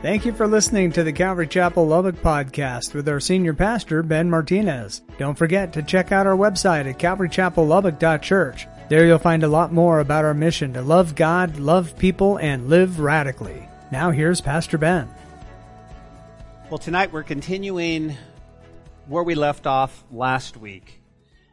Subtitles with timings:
[0.00, 4.30] Thank you for listening to the Calvary Chapel Lubbock podcast with our senior pastor, Ben
[4.30, 5.02] Martinez.
[5.18, 8.68] Don't forget to check out our website at calvarychapellubbock.church.
[8.88, 12.68] There you'll find a lot more about our mission to love God, love people, and
[12.68, 13.68] live radically.
[13.90, 15.08] Now here's Pastor Ben.
[16.70, 18.16] Well, tonight we're continuing
[19.08, 21.00] where we left off last week.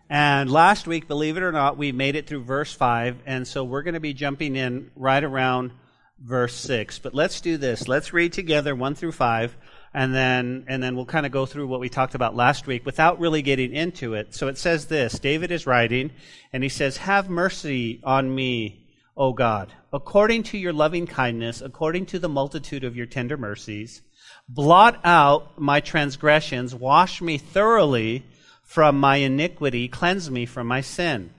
[0.08, 3.64] And last week, believe it or not, we made it through verse 5, and so
[3.64, 5.72] we're going to be jumping in right around
[6.20, 7.00] verse 6.
[7.00, 7.88] But let's do this.
[7.88, 9.58] Let's read together 1 through 5
[9.94, 12.86] and then and then we'll kind of go through what we talked about last week
[12.86, 14.36] without really getting into it.
[14.36, 16.12] So it says this, David is writing
[16.52, 18.86] and he says, "Have mercy on me,
[19.16, 24.02] O God, according to your loving kindness, according to the multitude of your tender mercies,
[24.50, 28.26] blot out my transgressions, wash me thoroughly
[28.64, 31.32] from my iniquity, cleanse me from my sin."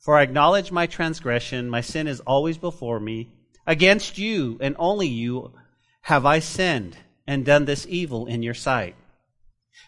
[0.00, 3.28] For I acknowledge my transgression, my sin is always before me.
[3.70, 5.52] Against you and only you
[6.00, 8.96] have I sinned and done this evil in your sight,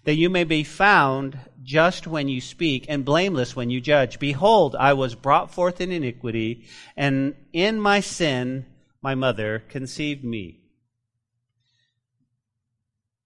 [0.05, 4.21] that you may be found just when you speak and blameless when you judge.
[4.21, 6.65] Behold, I was brought forth in iniquity,
[6.97, 8.67] and in my sin
[9.03, 10.61] my mother conceived me.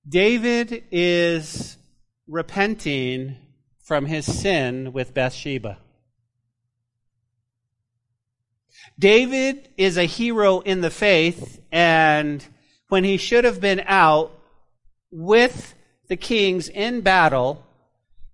[0.09, 1.77] David is
[2.27, 3.37] repenting
[3.83, 5.81] from his sin with Bathsheba.
[8.99, 12.45] David is a hero in the faith, and
[12.89, 14.33] when he should have been out
[15.11, 15.75] with
[16.09, 17.63] the kings in battle,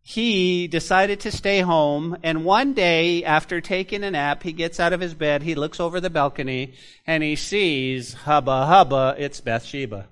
[0.03, 2.17] he decided to stay home.
[2.23, 5.81] And one day, after taking a nap, he gets out of his bed, he looks
[5.81, 6.75] over the balcony,
[7.07, 10.09] and he sees, hubba hubba, it's Bathsheba.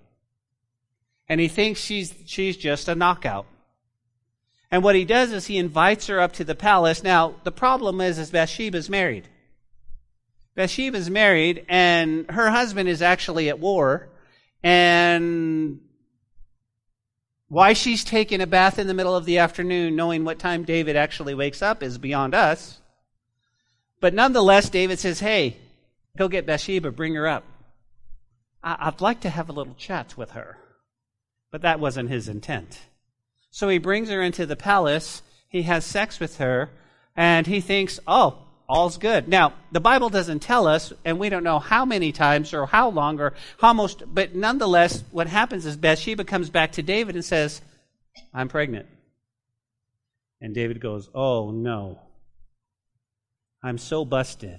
[1.29, 3.47] And he thinks she's, she's just a knockout.
[4.71, 7.03] And what he does is he invites her up to the palace.
[7.03, 9.29] Now, the problem is, is Bathsheba's married.
[10.55, 14.09] Bathsheba's married, and her husband is actually at war.
[14.63, 15.81] And
[17.49, 20.97] why she's taking a bath in the middle of the afternoon, knowing what time David
[20.97, 22.79] actually wakes up, is beyond us.
[24.01, 25.57] But nonetheless, David says, Hey,
[26.17, 27.45] go get Bathsheba, bring her up.
[28.63, 30.59] I'd like to have a little chat with her.
[31.51, 32.79] But that wasn't his intent.
[33.51, 36.71] So he brings her into the palace, he has sex with her,
[37.17, 38.39] and he thinks, Oh,
[38.71, 39.29] all's good.
[39.29, 42.89] Now, the Bible doesn't tell us, and we don't know how many times or how
[42.91, 47.25] long or how most, but nonetheless, what happens is Bathsheba comes back to David and
[47.25, 47.61] says,
[48.33, 48.87] I'm pregnant.
[50.41, 51.99] And David goes, Oh no.
[53.63, 54.59] I'm so busted.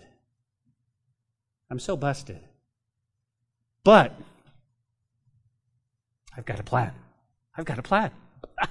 [1.71, 2.39] I'm so busted.
[3.83, 4.13] But
[6.37, 6.93] I've got a plan.
[7.57, 8.11] I've got a plan.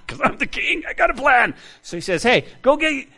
[0.07, 0.83] Because I'm the king.
[0.89, 1.55] I got a plan.
[1.83, 3.09] So he says, Hey, go get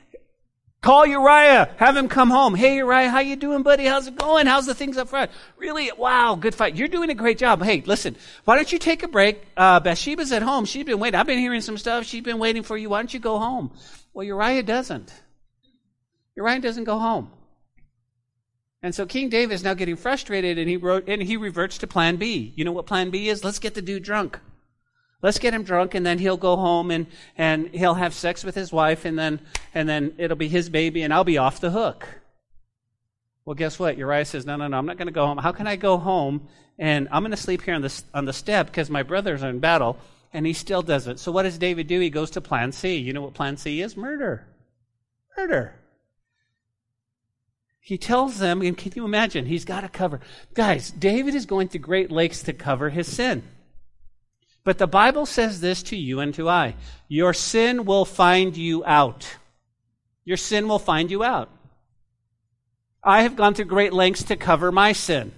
[0.83, 1.73] Call Uriah.
[1.77, 2.57] Have him come home.
[2.57, 3.85] Hey, Uriah, how you doing, buddy?
[3.85, 4.49] How's it going?
[4.49, 5.31] How's the things up front?
[5.57, 5.93] Really?
[5.97, 6.75] Wow, good fight.
[6.75, 7.63] You're doing a great job.
[7.63, 9.41] Hey, listen, why don't you take a break?
[9.57, 10.65] Uh, Bathsheba's at home.
[10.65, 11.19] She's been waiting.
[11.19, 12.05] I've been hearing some stuff.
[12.05, 12.91] She's been waiting for you.
[12.91, 13.71] Why don't you go home?
[14.13, 15.15] Well, Uriah doesn't.
[16.35, 17.31] Uriah doesn't go home.
[18.83, 21.87] And so King David is now getting frustrated and he wrote, and he reverts to
[21.87, 22.53] plan B.
[22.57, 23.45] You know what plan B is?
[23.45, 24.41] Let's get the dude drunk.
[25.23, 27.07] Let's get him drunk and then he'll go home and,
[27.39, 29.41] and he'll have sex with his wife and then,
[29.73, 32.09] and then it'll be his baby and I'll be off the hook.
[33.45, 33.97] Well, guess what?
[33.97, 35.39] Uriah says, no, no, no, I'm not going to go home.
[35.39, 38.33] How can I go home and I'm going to sleep here on the, on the
[38.33, 39.97] step because my brothers are in battle
[40.33, 41.19] and he still doesn't.
[41.19, 42.01] So what does David do?
[42.01, 42.97] He goes to plan C.
[42.97, 43.97] You know what plan C is?
[43.97, 44.47] Murder.
[45.37, 45.75] Murder.
[47.79, 49.47] He tells them, and can you imagine?
[49.47, 50.21] He's got to cover.
[50.55, 53.43] Guys, David is going to great lakes to cover his sin.
[54.65, 56.75] But the Bible says this to you and to I
[57.09, 59.37] Your sin will find you out.
[60.25, 61.51] Your sin will find you out.
[63.03, 65.33] I have gone to great lengths to cover my sin.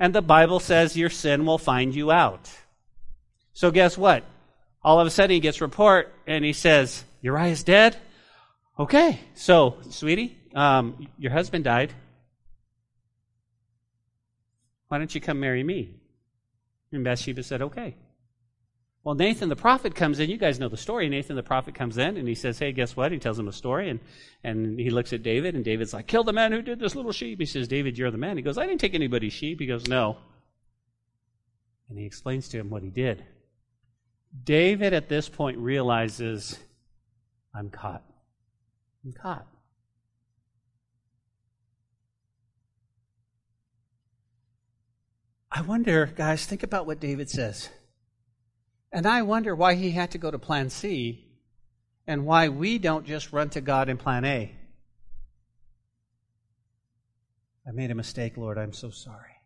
[0.00, 2.50] And the Bible says your sin will find you out.
[3.52, 4.24] So guess what?
[4.82, 7.96] All of a sudden he gets report and he says, Uriah's dead?
[8.78, 9.20] Okay.
[9.34, 11.92] So, sweetie, um, your husband died.
[14.88, 15.94] Why don't you come marry me?
[16.92, 17.96] And Bathsheba said, okay.
[19.04, 20.28] Well, Nathan the prophet comes in.
[20.28, 21.08] You guys know the story.
[21.08, 23.12] Nathan the prophet comes in and he says, Hey, guess what?
[23.12, 24.00] He tells him a story and,
[24.44, 27.12] and he looks at David and David's like, Kill the man who did this little
[27.12, 27.38] sheep.
[27.38, 28.36] He says, David, you're the man.
[28.36, 29.60] He goes, I didn't take anybody's sheep.
[29.60, 30.18] He goes, No.
[31.88, 33.24] And he explains to him what he did.
[34.44, 36.58] David at this point realizes,
[37.54, 38.04] I'm caught.
[39.04, 39.46] I'm caught.
[45.50, 47.70] I wonder, guys, think about what David says.
[48.92, 51.26] And I wonder why he had to go to plan C
[52.06, 54.54] and why we don't just run to God in plan A.
[57.66, 58.56] I made a mistake, Lord.
[58.56, 59.36] I'm so sorry.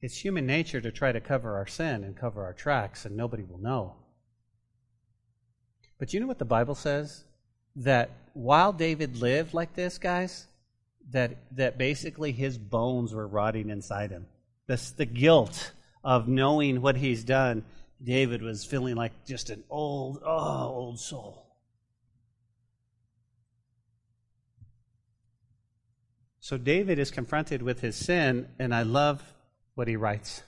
[0.00, 3.42] It's human nature to try to cover our sin and cover our tracks, and nobody
[3.42, 3.96] will know.
[5.98, 7.24] But you know what the Bible says?
[7.76, 10.46] That while David lived like this, guys,
[11.10, 14.26] that, that basically his bones were rotting inside him.
[14.66, 15.72] This, the guilt
[16.04, 17.64] of knowing what he's done,
[18.02, 21.44] David was feeling like just an old, oh, old soul.
[26.40, 29.22] So David is confronted with his sin, and I love
[29.74, 30.42] what he writes.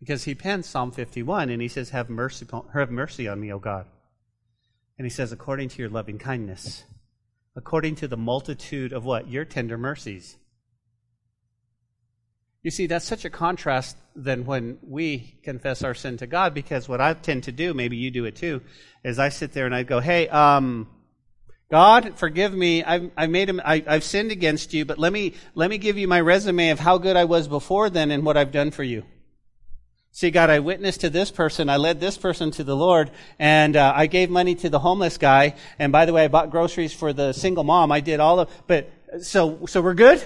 [0.00, 2.44] Because he pens Psalm 51, and he says, Have mercy,
[2.74, 3.86] have mercy on me, O God.
[4.98, 6.82] And he says, According to your loving kindness,
[7.54, 9.28] according to the multitude of what?
[9.28, 10.38] Your tender mercies.
[12.62, 16.88] You see, that's such a contrast than when we confess our sin to God, because
[16.88, 18.62] what I tend to do, maybe you do it too,
[19.02, 20.88] is I sit there and I go, Hey, um,
[21.72, 22.84] God, forgive me.
[22.84, 25.98] I've, I've made him, I, I've sinned against you, but let me, let me give
[25.98, 28.84] you my resume of how good I was before then and what I've done for
[28.84, 29.04] you.
[30.12, 31.70] See, God, I witnessed to this person.
[31.70, 35.16] I led this person to the Lord, and uh, I gave money to the homeless
[35.16, 35.54] guy.
[35.78, 37.90] And by the way, I bought groceries for the single mom.
[37.90, 38.92] I did all of, but
[39.22, 40.22] so so we're good.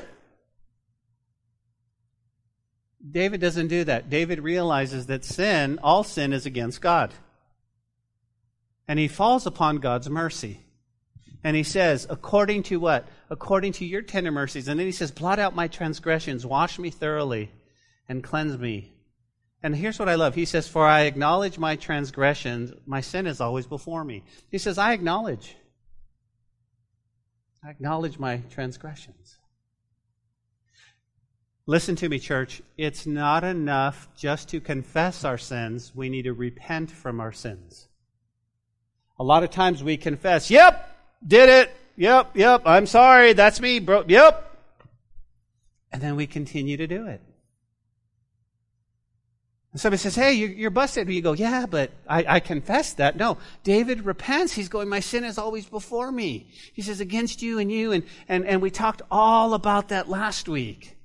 [3.09, 4.11] David doesn't do that.
[4.11, 7.13] David realizes that sin, all sin, is against God,
[8.89, 10.61] and he falls upon God's mercy.
[11.45, 13.07] And he says, according to what?
[13.31, 14.67] According to your tender mercies.
[14.67, 17.53] And then he says, blot out my transgressions, wash me thoroughly,
[18.09, 18.97] and cleanse me.
[19.63, 20.35] And here's what I love.
[20.35, 24.25] He says, For I acknowledge my transgressions, my sin is always before me.
[24.51, 25.57] He says, I acknowledge.
[27.65, 29.39] I acknowledge my transgressions.
[31.67, 32.63] Listen to me, church.
[32.79, 35.93] It's not enough just to confess our sins.
[35.95, 37.89] We need to repent from our sins.
[39.19, 40.97] A lot of times we confess, yep,
[41.27, 41.71] did it.
[41.97, 43.33] Yep, yep, I'm sorry.
[43.33, 44.05] That's me, bro.
[44.07, 44.43] Yep.
[45.91, 47.21] And then we continue to do it.
[49.73, 51.07] And somebody says, Hey, you're, busted.
[51.07, 53.17] And you go, Yeah, but I, I confess that.
[53.17, 54.53] No, David repents.
[54.53, 56.49] He's going, My sin is always before me.
[56.75, 57.93] He says, Against you and you.
[57.93, 60.96] And, and, and we talked all about that last week.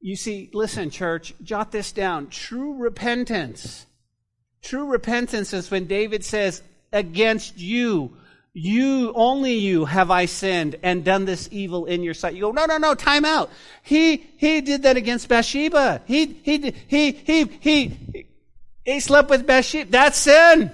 [0.00, 2.28] You see, listen, church, jot this down.
[2.28, 3.86] True repentance.
[4.62, 6.62] True repentance is when David says,
[6.92, 8.16] against you.
[8.52, 12.34] You, only you have I sinned and done this evil in your sight.
[12.34, 13.50] You go, no, no, no, time out.
[13.82, 16.00] He, he did that against Bathsheba.
[16.06, 18.26] He, he, he, he, he,
[18.82, 19.90] he slept with Bathsheba.
[19.90, 20.70] That's sin.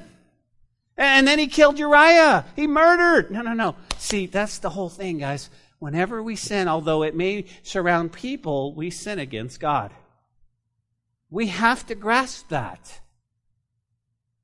[0.96, 2.44] And then he killed Uriah.
[2.54, 3.32] He murdered.
[3.32, 3.74] No, no, no.
[3.98, 5.50] See, that's the whole thing, guys.
[5.82, 9.92] Whenever we sin, although it may surround people, we sin against God.
[11.28, 13.00] We have to grasp that.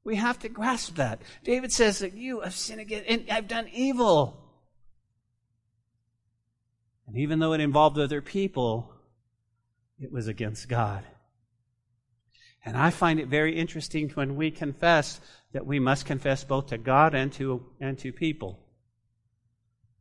[0.02, 1.23] We have to grasp that.
[1.44, 4.50] David says that you have sinned against, and I've done evil.
[7.06, 8.93] And even though it involved other people,
[10.00, 11.05] it was against God.
[12.64, 15.20] And I find it very interesting when we confess
[15.52, 18.58] that we must confess both to God and to, and to people.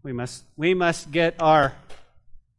[0.04, 1.74] We must, we must get our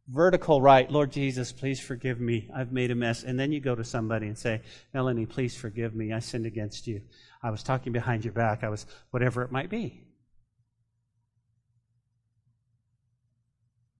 [0.07, 0.89] vertical right.
[0.91, 2.49] Lord Jesus, please forgive me.
[2.55, 3.23] I've made a mess.
[3.23, 4.61] And then you go to somebody and say,
[4.93, 6.13] Melanie, please forgive me.
[6.13, 7.01] I sinned against you.
[7.41, 8.63] I was talking behind your back.
[8.63, 10.03] I was whatever it might be.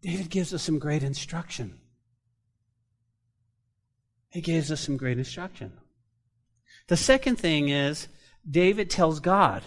[0.01, 1.79] David gives us some great instruction.
[4.29, 5.73] He gives us some great instruction.
[6.87, 8.07] The second thing is
[8.49, 9.63] David tells God.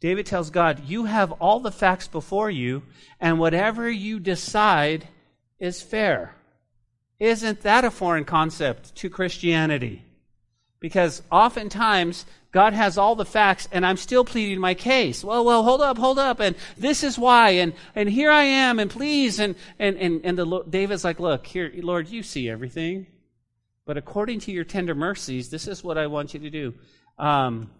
[0.00, 2.82] David tells God, You have all the facts before you,
[3.20, 5.08] and whatever you decide
[5.58, 6.34] is fair.
[7.18, 10.04] Isn't that a foreign concept to Christianity?
[10.80, 15.24] Because oftentimes God has all the facts and I'm still pleading my case.
[15.24, 16.38] Well, well, hold up, hold up.
[16.38, 17.50] And this is why.
[17.50, 18.78] And, and here I am.
[18.78, 19.40] And please.
[19.40, 23.06] And, and, and, and the, David's like, look, here, Lord, you see everything.
[23.84, 26.74] But according to your tender mercies, this is what I want you to do.
[27.18, 27.70] Um,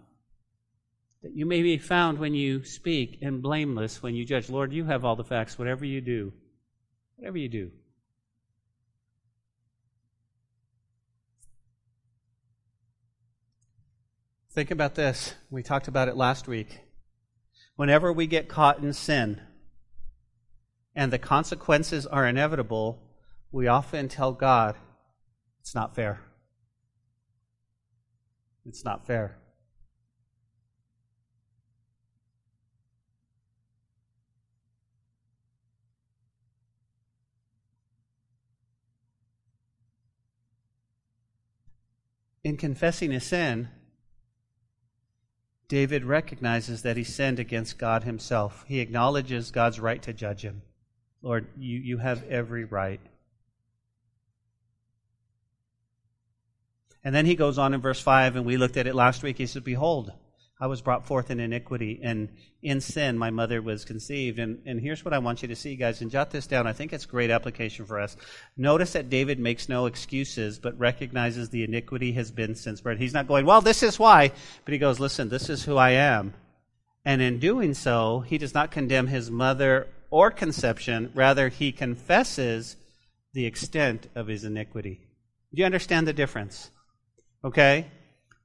[1.21, 4.49] that you may be found when you speak and blameless when you judge.
[4.49, 6.31] Lord, you have all the facts, whatever you do.
[7.17, 7.71] Whatever you do.
[14.51, 15.35] Think about this.
[15.49, 16.79] We talked about it last week.
[17.75, 19.41] Whenever we get caught in sin
[20.95, 23.01] and the consequences are inevitable,
[23.51, 24.75] we often tell God,
[25.61, 26.21] it's not fair.
[28.65, 29.38] It's not fair.
[42.43, 43.69] In confessing his sin,
[45.67, 48.65] David recognizes that he sinned against God himself.
[48.67, 50.63] He acknowledges God's right to judge him.
[51.21, 53.01] Lord, you, you have every right.
[57.03, 59.37] And then he goes on in verse 5, and we looked at it last week.
[59.37, 60.11] He says, Behold,
[60.61, 62.27] I was brought forth in iniquity, and
[62.61, 64.39] in sin my mother was conceived.
[64.39, 66.67] And, and here's what I want you to see, guys, and jot this down.
[66.67, 68.17] I think it's great application for us.
[68.57, 72.99] Notice that David makes no excuses, but recognizes the iniquity has been since birth.
[72.99, 74.33] He's not going, Well, this is why,
[74.65, 76.33] but he goes, Listen, this is who I am.
[77.05, 82.75] And in doing so, he does not condemn his mother or conception, rather, he confesses
[83.33, 84.99] the extent of his iniquity.
[85.53, 86.69] Do you understand the difference?
[87.45, 87.85] Okay?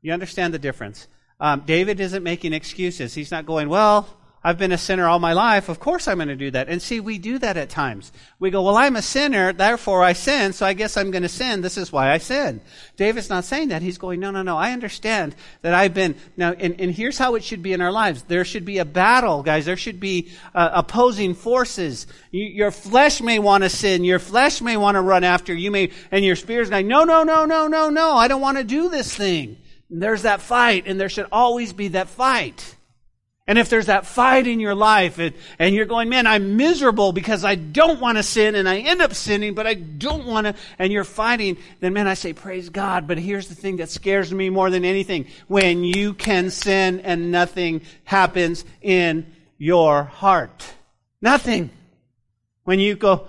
[0.01, 1.09] You understand the difference?
[1.41, 3.15] Um, David isn't making excuses.
[3.15, 4.09] He's not going, well,
[4.47, 5.71] I've been a sinner all my life.
[5.71, 6.69] Of course I'm going to do that.
[6.69, 8.13] And see, we do that at times.
[8.39, 11.31] We go, well, I'm a sinner, therefore I sin, so I guess I'm going to
[11.31, 11.63] sin.
[11.63, 12.61] This is why I sin.
[12.99, 13.81] David's not saying that.
[13.81, 14.59] He's going, no, no, no.
[14.59, 17.91] I understand that I've been, now, and, and here's how it should be in our
[17.91, 18.25] lives.
[18.25, 19.65] There should be a battle, guys.
[19.65, 22.07] There should be uh, opposing forces.
[22.31, 24.05] You, your flesh may want to sin.
[24.05, 25.55] Your flesh may want to run after.
[25.55, 28.13] You may, and your spirit's going, no, no, no, no, no, no.
[28.13, 29.57] I don't want to do this thing.
[29.91, 32.75] And there's that fight, and there should always be that fight.
[33.47, 37.13] And if there's that fight in your life and, and, you're going, man, I'm miserable
[37.13, 40.47] because I don't want to sin and I end up sinning, but I don't want
[40.47, 43.07] to, and you're fighting, then man, I say, praise God.
[43.07, 45.27] But here's the thing that scares me more than anything.
[45.47, 49.27] When you can sin and nothing happens in
[49.59, 50.65] your heart.
[51.21, 51.69] Nothing.
[52.65, 53.27] When you go,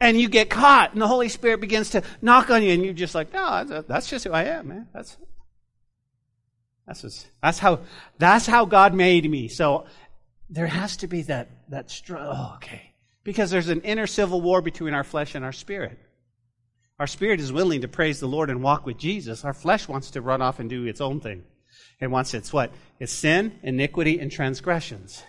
[0.00, 2.94] and you get caught, and the Holy Spirit begins to knock on you, and you're
[2.94, 4.88] just like, no, that's just who I am, man.
[4.92, 5.16] That's
[6.86, 7.80] that's that's how
[8.18, 9.48] that's how God made me.
[9.48, 9.86] So
[10.50, 12.32] there has to be that that struggle.
[12.34, 15.98] Oh, okay, because there's an inner civil war between our flesh and our spirit.
[16.98, 19.44] Our spirit is willing to praise the Lord and walk with Jesus.
[19.44, 21.42] Our flesh wants to run off and do its own thing.
[22.00, 22.72] It wants its what?
[23.00, 25.22] It's sin, iniquity, and transgressions.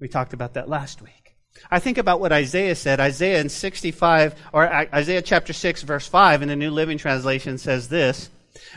[0.00, 1.19] We talked about that last week.
[1.70, 3.00] I think about what Isaiah said.
[3.00, 7.88] Isaiah in 65, or Isaiah chapter 6, verse 5 in the New Living Translation says
[7.88, 8.30] this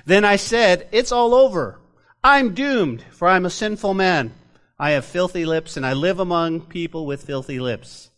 [0.05, 1.79] Then I said, It's all over.
[2.23, 4.33] I'm doomed, for I'm a sinful man.
[4.79, 8.09] I have filthy lips, and I live among people with filthy lips.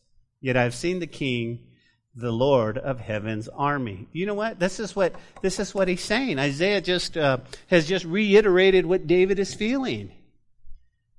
[0.42, 1.68] Yet I've seen the King,
[2.16, 4.08] the Lord of heaven's army.
[4.14, 4.60] You know what?
[4.60, 6.40] This is what this is what he's saying.
[6.40, 10.12] Isaiah just uh, has just reiterated what David is feeling.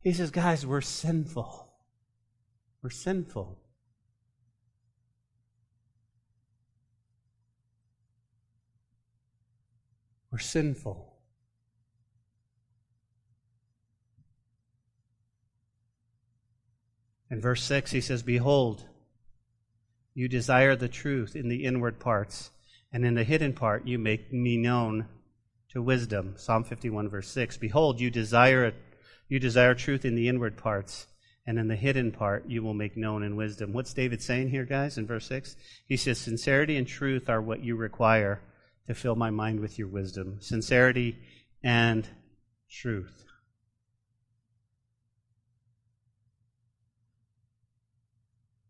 [0.01, 1.66] He says, "Guys, we're sinful."
[2.87, 3.59] We're sinful.
[10.31, 11.15] We're sinful.
[17.29, 18.85] In verse 6, he says, Behold,
[20.15, 22.53] you desire the truth in the inward parts,
[22.93, 25.07] and in the hidden part you make me known
[25.71, 26.35] to wisdom.
[26.37, 27.57] Psalm 51, verse 6.
[27.57, 28.75] Behold, you desire,
[29.29, 31.09] you desire truth in the inward parts,
[31.47, 33.73] and in the hidden part you will make known in wisdom.
[33.73, 35.57] What's David saying here, guys, in verse 6?
[35.87, 38.41] He says, Sincerity and truth are what you require
[38.87, 40.39] to fill my mind with your wisdom.
[40.41, 41.19] Sincerity
[41.63, 42.09] and
[42.71, 43.25] truth.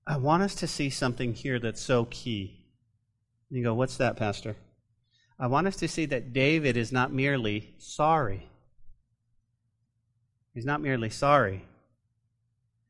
[0.06, 2.66] I want us to see something here that's so key.
[3.50, 4.56] You go, What's that, Pastor?
[5.38, 8.48] I want us to see that David is not merely sorry.
[10.54, 11.64] He's not merely sorry.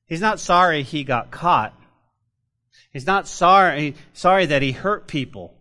[0.06, 1.74] He's not sorry he got caught.
[2.92, 5.54] He's not sorry, sorry that he hurt people.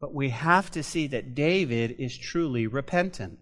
[0.00, 3.38] But we have to see that David is truly repentant.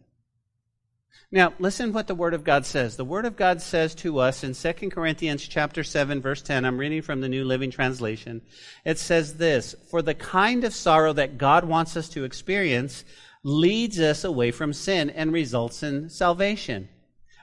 [1.30, 2.96] Now, listen what the Word of God says.
[2.96, 6.78] The Word of God says to us in 2 Corinthians chapter 7, verse 10, I'm
[6.78, 8.40] reading from the New Living Translation.
[8.84, 13.04] It says this, For the kind of sorrow that God wants us to experience
[13.44, 16.88] leads us away from sin and results in salvation.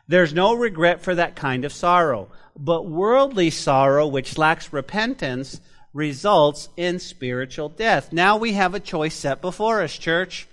[0.07, 2.29] There's no regret for that kind of sorrow.
[2.57, 5.59] But worldly sorrow, which lacks repentance,
[5.93, 8.13] results in spiritual death.
[8.13, 10.47] Now we have a choice set before us, church.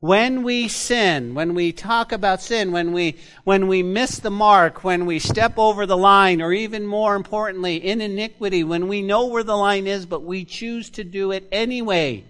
[0.00, 4.84] When we sin, when we talk about sin, when we, when we miss the mark,
[4.84, 9.26] when we step over the line, or even more importantly, in iniquity, when we know
[9.26, 12.24] where the line is, but we choose to do it anyway,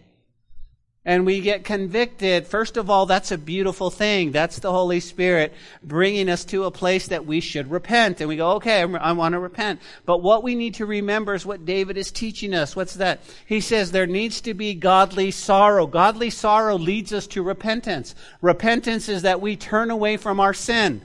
[1.08, 4.30] and we get convicted, first of all, that's a beautiful thing.
[4.30, 8.20] That's the Holy Spirit bringing us to a place that we should repent.
[8.20, 9.80] And we go, okay, I want to repent.
[10.04, 12.76] But what we need to remember is what David is teaching us.
[12.76, 13.20] What's that?
[13.46, 15.86] He says there needs to be godly sorrow.
[15.86, 18.14] Godly sorrow leads us to repentance.
[18.42, 21.00] Repentance is that we turn away from our sin.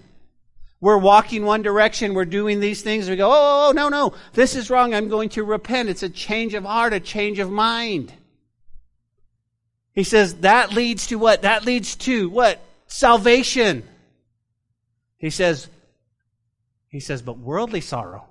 [0.81, 2.13] We're walking one direction.
[2.13, 3.10] We're doing these things.
[3.10, 4.93] We go, oh, oh, oh no, no, this is wrong.
[4.93, 5.88] I'm going to repent.
[5.88, 8.12] It's a change of heart, a change of mind.
[9.94, 11.44] He says that leads to what?
[11.44, 12.60] That leads to what?
[12.88, 13.84] Salvation.
[15.18, 15.70] He says,
[16.90, 18.26] he says, but worldly sorrow.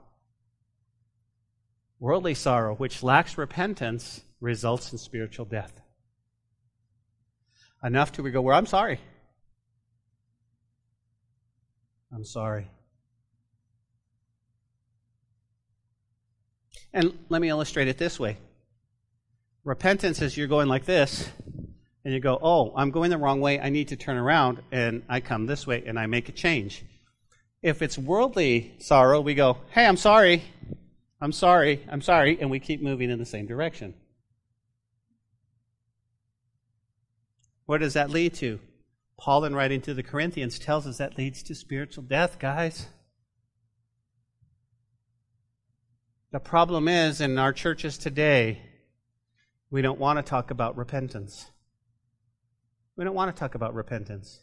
[1.98, 5.72] Worldly sorrow, which lacks repentance, results in spiritual death.
[7.82, 9.00] Enough to we go, well, I'm sorry.
[12.14, 12.68] I'm sorry.
[16.92, 18.36] And let me illustrate it this way.
[19.64, 21.28] Repentance is you're going like this,
[22.04, 23.60] and you go, oh, I'm going the wrong way.
[23.60, 26.84] I need to turn around, and I come this way, and I make a change.
[27.62, 30.42] If it's worldly sorrow, we go, hey, I'm sorry.
[31.20, 31.84] I'm sorry.
[31.88, 32.38] I'm sorry.
[32.40, 33.94] And we keep moving in the same direction.
[37.66, 38.58] What does that lead to?
[39.16, 42.88] Paul, in writing to the Corinthians, tells us that leads to spiritual death, guys.
[46.32, 48.60] The problem is, in our churches today,
[49.70, 51.51] we don't want to talk about repentance.
[52.96, 54.40] We don't want to talk about repentance.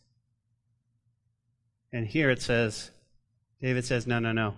[1.92, 2.92] And here it says,
[3.62, 4.56] David says, no, no, no.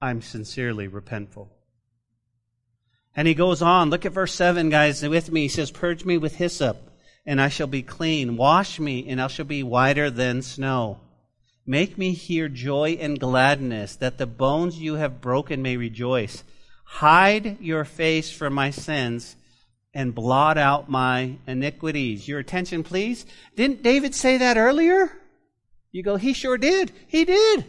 [0.00, 1.48] I'm sincerely repentful.
[3.14, 3.88] And he goes on.
[3.88, 5.42] Look at verse 7, guys, with me.
[5.42, 6.76] He says, Purge me with hyssop,
[7.24, 8.36] and I shall be clean.
[8.36, 11.00] Wash me, and I shall be whiter than snow.
[11.64, 16.44] Make me hear joy and gladness, that the bones you have broken may rejoice.
[16.84, 19.36] Hide your face from my sins
[19.96, 22.28] and blot out my iniquities.
[22.28, 23.24] Your attention, please.
[23.56, 25.10] Didn't David say that earlier?
[25.90, 26.92] You go, he sure did.
[27.06, 27.64] He did.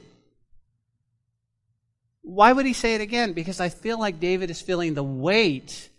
[2.24, 3.32] Why would he say it again?
[3.32, 5.90] Because I feel like David is feeling the weight,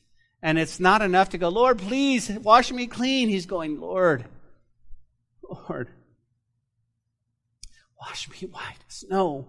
[0.42, 3.30] and it's not enough to go, Lord, please wash me clean.
[3.30, 4.26] He's going, Lord,
[5.42, 5.88] Lord,
[7.98, 9.48] Wash me white as snow.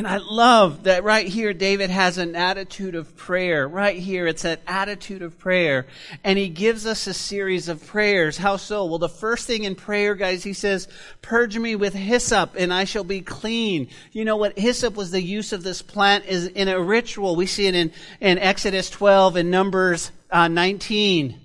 [0.00, 3.68] And I love that right here, David has an attitude of prayer.
[3.68, 5.86] Right here, it's an attitude of prayer.
[6.24, 8.38] And he gives us a series of prayers.
[8.38, 8.86] How so?
[8.86, 10.88] Well, the first thing in prayer, guys, he says,
[11.20, 13.90] Purge me with hyssop and I shall be clean.
[14.10, 14.58] You know what?
[14.58, 17.36] Hyssop was the use of this plant is in a ritual.
[17.36, 21.38] We see it in, in Exodus 12 and Numbers uh, 19.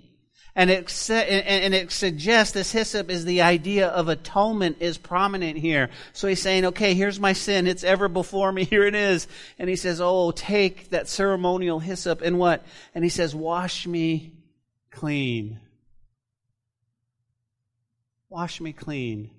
[0.57, 5.89] And it, and it suggests this hyssop is the idea of atonement is prominent here.
[6.13, 7.67] So he's saying, okay, here's my sin.
[7.67, 8.63] It's ever before me.
[8.75, 9.27] Here it is.
[9.59, 12.65] And he says, oh, take that ceremonial hyssop and what?
[12.93, 14.31] And he says, wash me
[14.91, 15.59] clean.
[18.29, 19.31] Wash me clean.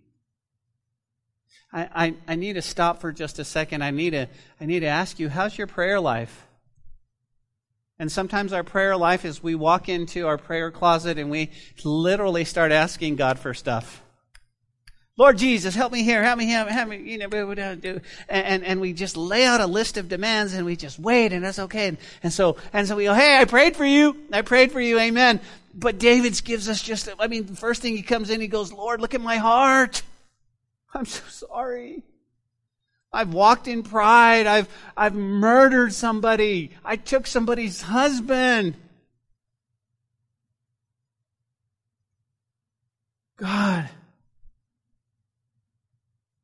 [1.73, 3.83] I, I, I need to stop for just a second.
[3.83, 4.29] I need to,
[4.61, 6.46] I need to ask you, how's your prayer life?
[7.99, 11.51] And sometimes our prayer life is we walk into our prayer closet and we
[11.83, 14.03] literally start asking God for stuff.
[15.19, 18.81] Lord Jesus, help me here, help me here, help me, you know, and, and, and
[18.83, 21.89] we just lay out a list of demands and we just wait and that's okay.
[21.89, 24.15] And, and so, and so we go, hey, I prayed for you.
[24.31, 24.99] I prayed for you.
[24.99, 25.41] Amen.
[25.75, 28.75] But David gives us just, I mean, the first thing he comes in, he goes,
[28.75, 30.03] Lord, look at my heart.
[30.93, 32.03] I'm so sorry.
[33.13, 34.47] I've walked in pride.
[34.47, 36.73] I've, I've murdered somebody.
[36.85, 38.77] I took somebody's husband.
[43.37, 43.89] God.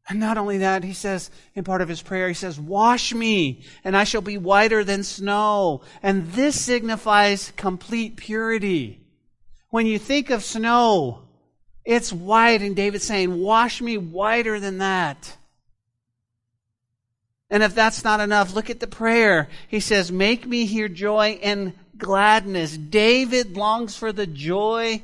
[0.08, 3.62] And not only that, he says in part of his prayer, he says, Wash me,
[3.84, 5.82] and I shall be whiter than snow.
[6.02, 9.00] And this signifies complete purity.
[9.70, 11.22] When you think of snow,
[11.84, 15.36] it's white, and David's saying, Wash me whiter than that.
[17.52, 19.50] And if that's not enough, look at the prayer.
[19.68, 22.78] He says, Make me hear joy and gladness.
[22.78, 25.02] David longs for the joy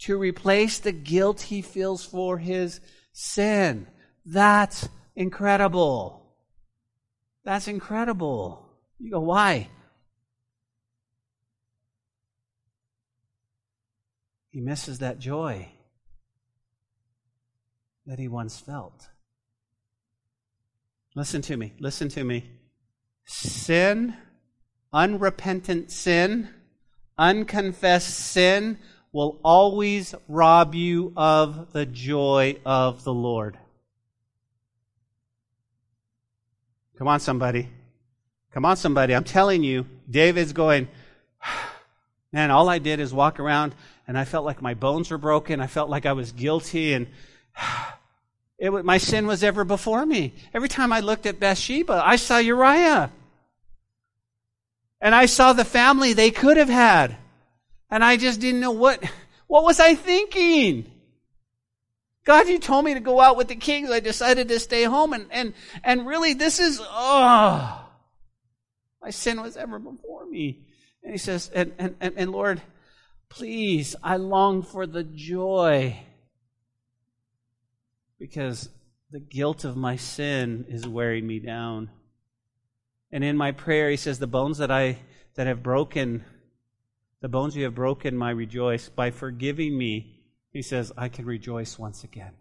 [0.00, 2.80] to replace the guilt he feels for his
[3.12, 3.86] sin.
[4.26, 6.20] That's incredible.
[7.44, 8.68] That's incredible.
[8.98, 9.68] You go, why?
[14.50, 15.68] He misses that joy
[18.06, 19.10] that he once felt.
[21.14, 21.72] Listen to me.
[21.78, 22.50] Listen to me.
[23.24, 24.16] Sin,
[24.92, 26.48] unrepentant sin,
[27.16, 28.78] unconfessed sin
[29.12, 33.56] will always rob you of the joy of the Lord.
[36.98, 37.68] Come on, somebody.
[38.52, 39.14] Come on, somebody.
[39.14, 40.88] I'm telling you, David's going,
[42.32, 43.74] man, all I did is walk around
[44.08, 45.60] and I felt like my bones were broken.
[45.60, 47.06] I felt like I was guilty and
[48.58, 50.34] it, my sin was ever before me.
[50.52, 53.10] Every time I looked at Bathsheba, I saw Uriah.
[55.00, 57.16] And I saw the family they could have had.
[57.90, 59.04] And I just didn't know what,
[59.46, 60.90] what was I thinking?
[62.24, 63.90] God, you told me to go out with the kings.
[63.90, 65.12] I decided to stay home.
[65.12, 67.86] And, and, and really, this is, oh,
[69.02, 70.64] my sin was ever before me.
[71.02, 72.62] And he says, and, and, and, and Lord,
[73.28, 76.00] please, I long for the joy
[78.24, 78.70] because
[79.10, 81.90] the guilt of my sin is wearing me down.
[83.12, 85.00] And in my prayer, he says, The bones that I
[85.34, 86.24] that have broken,
[87.20, 88.88] the bones you have broken, my rejoice.
[88.88, 90.22] By forgiving me,
[90.54, 92.32] he says, I can rejoice once again.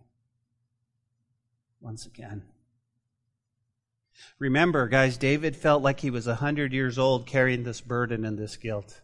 [1.82, 2.43] Once again.
[4.39, 8.39] Remember, guys, David felt like he was a hundred years old carrying this burden and
[8.39, 9.02] this guilt.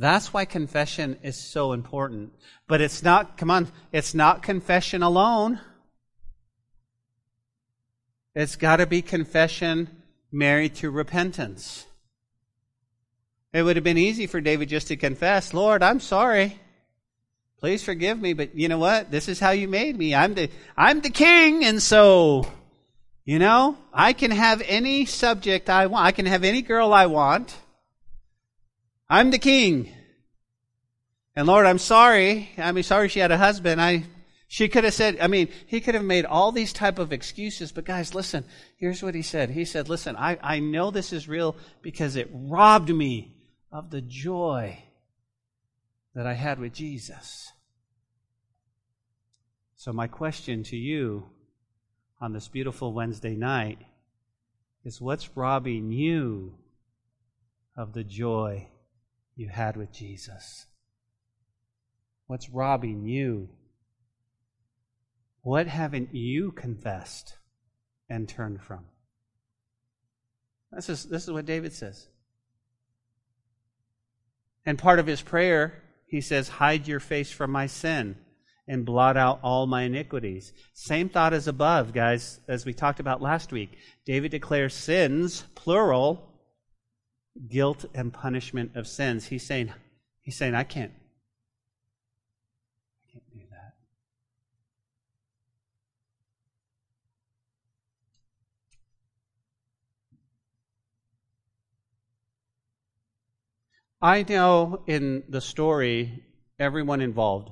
[0.00, 2.32] That's why confession is so important.
[2.66, 5.60] But it's not, come on, it's not confession alone.
[8.34, 9.90] It's got to be confession
[10.32, 11.84] married to repentance.
[13.52, 16.58] It would have been easy for David just to confess, Lord, I'm sorry.
[17.58, 19.10] Please forgive me, but you know what?
[19.10, 20.14] This is how you made me.
[20.14, 22.46] I'm the, I'm the king, and so,
[23.26, 26.06] you know, I can have any subject I want.
[26.06, 27.54] I can have any girl I want.
[29.10, 29.92] I'm the king.
[31.34, 32.50] And Lord, I'm sorry.
[32.56, 33.82] I mean, sorry she had a husband.
[33.82, 34.04] I,
[34.46, 37.72] she could have said, I mean, he could have made all these type of excuses,
[37.72, 38.44] but guys, listen,
[38.76, 39.50] here's what he said.
[39.50, 43.34] He said, listen, I, I know this is real because it robbed me
[43.72, 44.82] of the joy
[46.14, 47.52] that I had with Jesus.
[49.74, 51.30] So my question to you
[52.20, 53.78] on this beautiful Wednesday night
[54.84, 56.58] is what's robbing you
[57.76, 58.68] of the joy
[59.40, 60.66] you had with Jesus?
[62.26, 63.48] What's robbing you
[65.42, 67.38] what haven't you confessed
[68.08, 68.84] and turned from?
[70.72, 72.08] This is, this is what David says.
[74.66, 78.16] And part of his prayer, he says, Hide your face from my sin
[78.68, 80.52] and blot out all my iniquities.
[80.74, 83.78] Same thought as above, guys, as we talked about last week.
[84.04, 86.29] David declares sins, plural,
[87.48, 89.26] guilt and punishment of sins.
[89.26, 89.72] He's saying,
[90.22, 90.92] he's saying, I can't,
[93.08, 93.74] I can't do that.
[104.02, 106.24] I know in the story
[106.58, 107.50] everyone involved.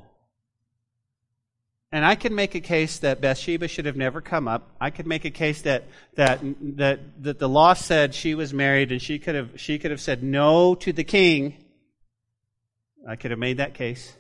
[1.91, 4.71] And I can make a case that Bathsheba should have never come up.
[4.81, 5.85] I could make a case that,
[6.17, 6.41] that,
[6.77, 10.01] that, that the law said she was married and she could have, she could have
[10.01, 11.57] said no to the king.
[13.09, 14.15] I could have made that case.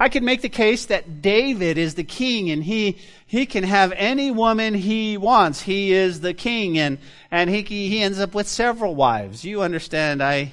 [0.00, 3.92] I could make the case that David is the king and he, he can have
[3.92, 5.60] any woman he wants.
[5.60, 6.98] He is the king and,
[7.30, 9.44] and he, he ends up with several wives.
[9.44, 10.52] You understand, I,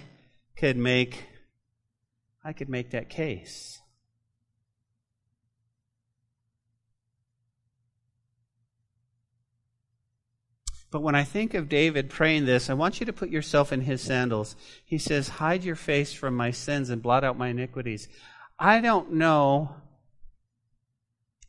[0.62, 1.26] could make
[2.44, 3.81] I could make that case.
[10.92, 13.82] But when I think of David praying this, I want you to put yourself in
[13.82, 14.58] his sandals.
[14.84, 18.10] He says, Hide your face from my sins and blot out my iniquities.
[18.60, 19.76] I don't know.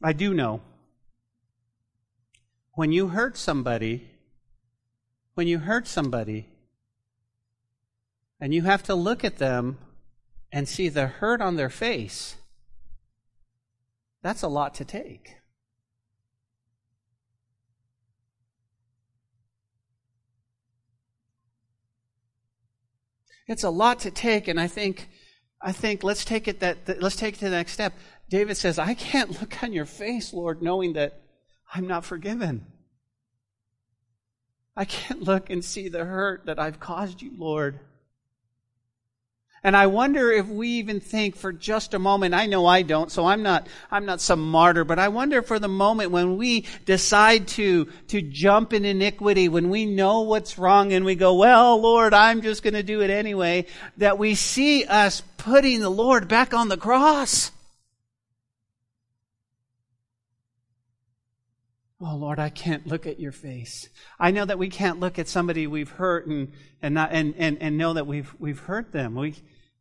[0.01, 0.61] I do know.
[2.75, 4.09] When you hurt somebody,
[5.35, 6.47] when you hurt somebody,
[8.41, 9.79] and you have to look at them
[10.51, 12.37] and see the hurt on their face.
[14.23, 15.37] That's a lot to take.
[23.53, 25.09] It's a lot to take, and I think,
[25.61, 27.93] I think let's take it that, let's take it to the next step.
[28.31, 31.21] David says, "I can't look on your face, Lord, knowing that
[31.75, 32.67] I'm not forgiven.
[34.75, 37.79] I can't look and see the hurt that I've caused you, Lord."
[39.65, 43.13] And I wonder if we even think for just a moment, I know I don't,
[43.13, 46.67] so I'm not, I'm not some martyr, but I wonder for the moment when we
[46.85, 51.81] decide to, to jump in iniquity, when we know what's wrong and we go, well,
[51.81, 53.67] Lord, I'm just going to do it anyway,
[53.99, 57.53] that we see us putting the Lord back on the cross.
[62.05, 63.89] Oh Lord, I can't look at your face.
[64.19, 66.51] I know that we can't look at somebody we've hurt and,
[66.83, 69.15] and not and, and, and know that we've we've hurt them.
[69.15, 69.37] We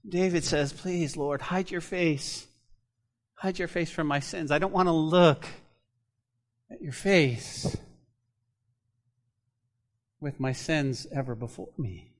[0.07, 2.47] David says, Please, Lord, hide your face.
[3.35, 4.51] Hide your face from my sins.
[4.51, 5.45] I don't want to look
[6.69, 7.75] at your face
[10.19, 12.11] with my sins ever before me.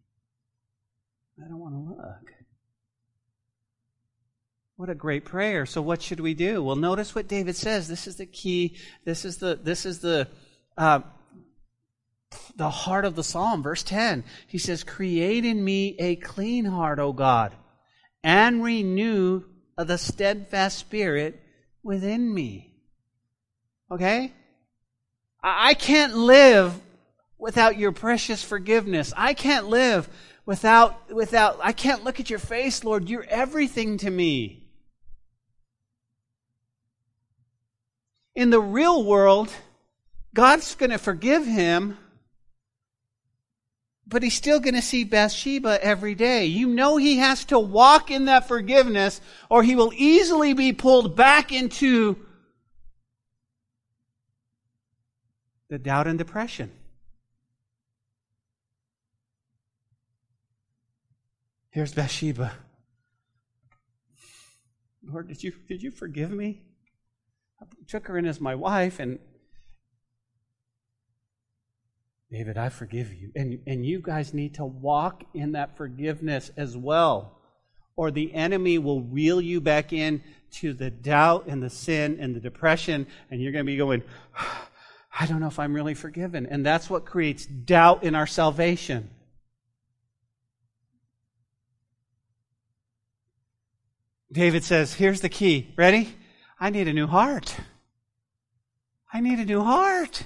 [1.44, 2.34] I don't want to look.
[4.76, 5.66] What a great prayer.
[5.66, 6.64] So what should we do?
[6.64, 7.88] Well, notice what David says.
[7.88, 8.78] This is the key.
[9.06, 10.28] This is the, this is the,
[10.76, 11.02] uh,
[12.56, 13.62] the heart of the psalm.
[13.62, 14.24] Verse 10.
[14.48, 17.56] He says, create in me a clean heart, O God
[18.24, 19.44] and renew
[19.78, 21.42] the steadfast spirit
[21.84, 22.74] within me.
[23.90, 24.32] Okay?
[25.44, 26.80] I can't live
[27.38, 29.12] without your precious forgiveness.
[29.18, 30.08] I can't live
[30.46, 33.10] without, without, I can't look at your face, Lord.
[33.10, 34.70] You're everything to me.
[38.36, 39.52] In the real world,
[40.34, 41.98] God's going to forgive him,
[44.08, 46.46] but he's still going to see Bathsheba every day.
[46.46, 51.16] You know he has to walk in that forgiveness, or he will easily be pulled
[51.16, 52.18] back into
[55.70, 56.72] the doubt and depression.
[61.70, 62.52] Here's Bathsheba.
[65.04, 66.62] Lord, did you, did you forgive me?
[67.62, 69.20] I took her in as my wife, and
[72.32, 73.32] David, I forgive you.
[73.36, 77.38] And, and you guys need to walk in that forgiveness as well.
[77.98, 82.34] Or the enemy will reel you back in to the doubt and the sin and
[82.34, 84.02] the depression, and you're going to be going,
[85.20, 86.46] I don't know if I'm really forgiven.
[86.46, 89.10] And that's what creates doubt in our salvation.
[94.32, 95.74] David says, Here's the key.
[95.76, 96.16] Ready?
[96.58, 97.58] I need a new heart.
[99.12, 100.24] I need a new heart.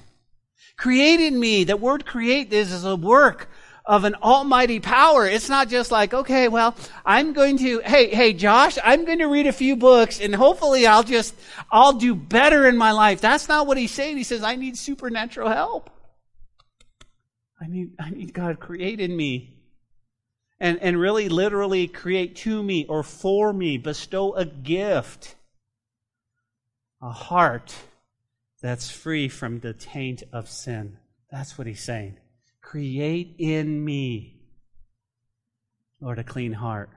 [0.77, 1.65] Create in me.
[1.65, 3.49] That word create is, is a work
[3.85, 5.27] of an almighty power.
[5.27, 9.27] It's not just like, okay, well, I'm going to, hey, hey, Josh, I'm going to
[9.27, 11.35] read a few books and hopefully I'll just,
[11.71, 13.21] I'll do better in my life.
[13.21, 14.17] That's not what he's saying.
[14.17, 15.91] He says, I need supernatural help.
[17.61, 19.55] I need, I need God create in me
[20.59, 25.35] and, and really literally create to me or for me, bestow a gift,
[27.01, 27.75] a heart
[28.61, 30.97] that's free from the taint of sin.
[31.31, 32.17] That's what he's saying.
[32.61, 34.39] Create in me,
[35.99, 36.89] Lord, a clean heart.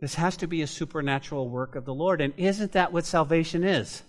[0.00, 2.20] This has to be a supernatural work of the Lord.
[2.20, 4.02] And isn't that what salvation is?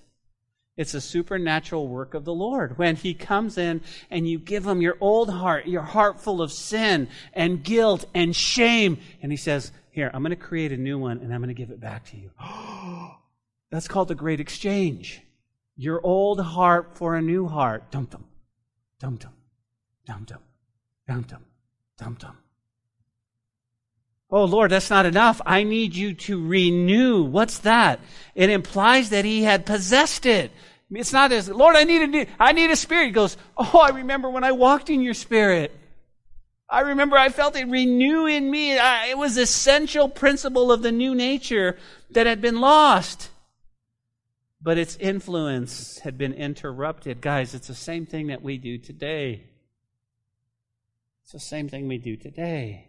[0.78, 2.78] It's a supernatural work of the Lord.
[2.78, 6.52] When He comes in and you give Him your old heart, your heart full of
[6.52, 10.98] sin and guilt and shame, and He says, Here, I'm going to create a new
[10.98, 12.32] one and I'm going to give it back to you.
[13.76, 15.22] That's called the great exchange.
[15.76, 17.92] Your old heart for a new heart.
[17.92, 18.24] Dum dum.
[19.02, 19.34] Dum dum.
[20.06, 20.40] Dum dum.
[21.06, 21.44] Dum dum.
[21.98, 22.38] Dum dum.
[24.32, 25.42] Oh Lord, that's not enough.
[25.46, 27.24] I need you to renew.
[27.24, 28.00] What's that?
[28.34, 30.54] It implies that he had possessed it.
[30.90, 33.08] It's not as, Lord, I need a new, I need a spirit.
[33.08, 35.78] He goes, Oh, I remember when I walked in your spirit.
[36.70, 38.80] I remember I felt it renew in me.
[38.80, 41.78] I, it was essential principle of the new nature
[42.12, 43.32] that had been lost.
[44.66, 47.22] But its influence had been interrupted.
[47.22, 49.44] Guys, it's the same thing that we do today.
[51.22, 52.88] It's the same thing we do today.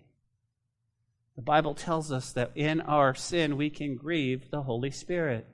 [1.37, 5.47] The Bible tells us that in our sin we can grieve the Holy Spirit.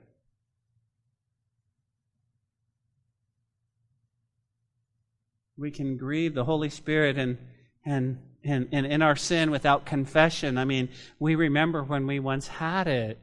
[5.57, 7.37] We can grieve the Holy Spirit and,
[7.85, 10.57] and, and, and in our sin without confession.
[10.57, 10.87] I mean,
[11.19, 13.19] we remember when we once had it.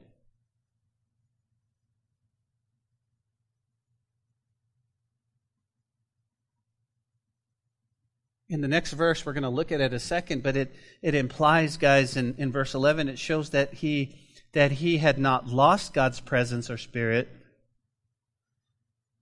[8.50, 11.14] In the next verse, we're going to look at it a second, but it, it
[11.14, 14.18] implies, guys, in, in verse 11, it shows that he,
[14.52, 17.28] that he had not lost God's presence or spirit,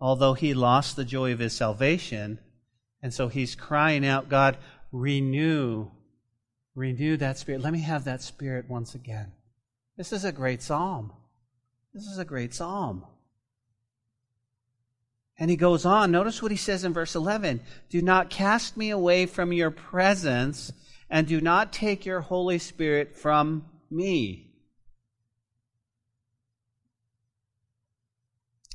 [0.00, 2.38] although he lost the joy of his salvation.
[3.02, 4.56] And so he's crying out, God,
[4.92, 5.90] renew,
[6.74, 7.60] renew that spirit.
[7.60, 9.32] Let me have that spirit once again.
[9.98, 11.12] This is a great psalm.
[11.92, 13.04] This is a great psalm.
[15.38, 16.10] And he goes on.
[16.10, 20.72] Notice what he says in verse 11 Do not cast me away from your presence,
[21.08, 24.50] and do not take your Holy Spirit from me.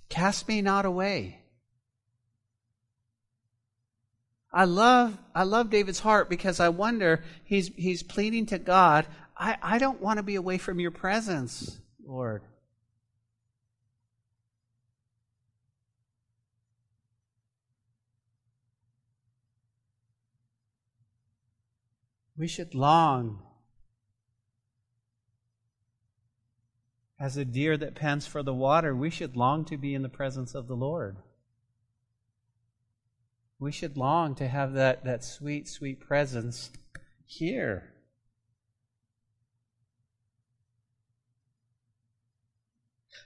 [0.10, 1.39] Cast me not away.
[4.54, 9.58] I love I love David's heart because I wonder he's he's pleading to God, I,
[9.62, 12.43] I don't want to be away from your presence, Lord.
[22.38, 23.43] We should long
[27.19, 30.10] as a deer that pants for the water, we should long to be in the
[30.10, 31.17] presence of the Lord.
[33.60, 36.69] We should long to have that, that sweet, sweet presence
[37.26, 37.93] here.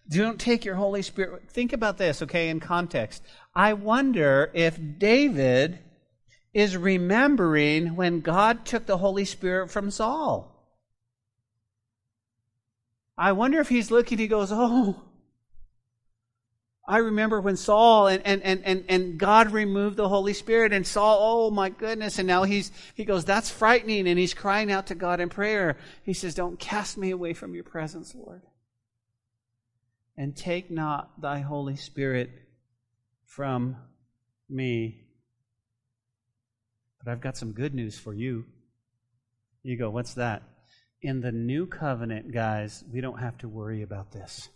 [0.07, 1.49] Don't take your Holy Spirit.
[1.49, 3.23] Think about this, okay, in context.
[3.55, 5.79] I wonder if David
[6.57, 10.55] is remembering when God took the Holy Spirit from Saul.
[13.15, 15.03] I wonder if he's looking, he goes, Oh,
[16.87, 20.87] I remember when Saul and, and, and, and, and God removed the Holy Spirit and
[20.87, 22.17] Saul, oh my goodness.
[22.17, 24.07] And now he's, he goes, that's frightening.
[24.07, 25.77] And he's crying out to God in prayer.
[26.03, 28.41] He says, don't cast me away from your presence, Lord.
[30.17, 32.31] and take not thy Holy Spirit
[33.25, 33.75] from
[34.49, 35.06] me.
[37.07, 38.43] But I've got some good news for you.
[39.63, 40.43] You go, what's that?
[41.01, 44.49] In the new covenant, guys, we don't have to worry about this.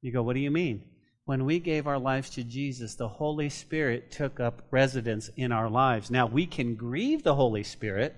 [0.00, 0.82] You go, what do you mean?
[1.24, 5.70] When we gave our lives to Jesus, the Holy Spirit took up residence in our
[5.70, 6.10] lives.
[6.10, 8.16] Now, we can grieve the Holy Spirit.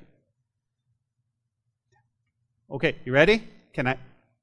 [2.71, 3.47] Okay, you ready?
[3.75, 3.99] Can I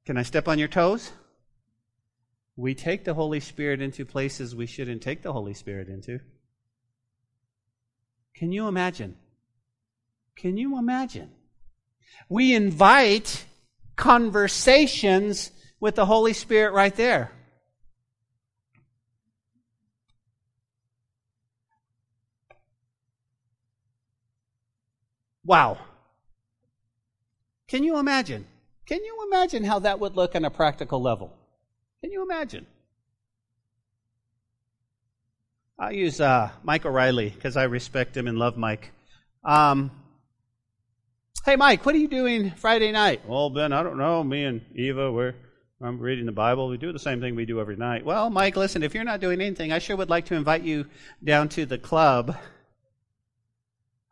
[0.06, 1.12] can I step on your toes?
[2.56, 6.20] We take the Holy Spirit into places we shouldn't take the Holy Spirit into.
[8.38, 9.16] Can you imagine?
[10.36, 11.32] Can you imagine?
[12.30, 13.46] We invite
[13.96, 17.32] conversations with the Holy Spirit right there.
[25.44, 25.80] Wow.
[27.68, 28.46] Can you imagine?
[28.86, 31.34] Can you imagine how that would look on a practical level?
[32.02, 32.68] Can you imagine?
[35.80, 38.92] I'll use uh, Mike O'Reilly because I respect him and love Mike.
[39.44, 39.92] Um,
[41.46, 43.22] hey, Mike, what are you doing Friday night?
[43.28, 44.24] Well, Ben, I don't know.
[44.24, 45.36] Me and Eva, we're
[45.80, 46.68] I'm reading the Bible.
[46.70, 48.04] We do the same thing we do every night.
[48.04, 50.88] Well, Mike, listen, if you're not doing anything, I sure would like to invite you
[51.24, 52.36] down to the club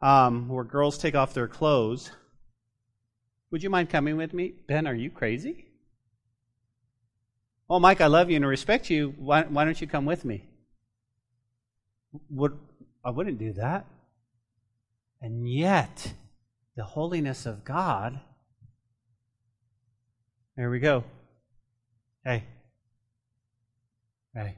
[0.03, 2.11] um, where girls take off their clothes.
[3.49, 4.53] Would you mind coming with me?
[4.67, 5.65] Ben, are you crazy?
[7.67, 9.15] Oh, Mike, I love you and respect you.
[9.17, 10.43] Why, why don't you come with me?
[12.29, 12.57] Would,
[13.03, 13.85] I wouldn't do that.
[15.21, 16.13] And yet,
[16.75, 18.19] the holiness of God.
[20.57, 21.03] There we go.
[22.23, 22.43] Hey.
[24.33, 24.55] Hey.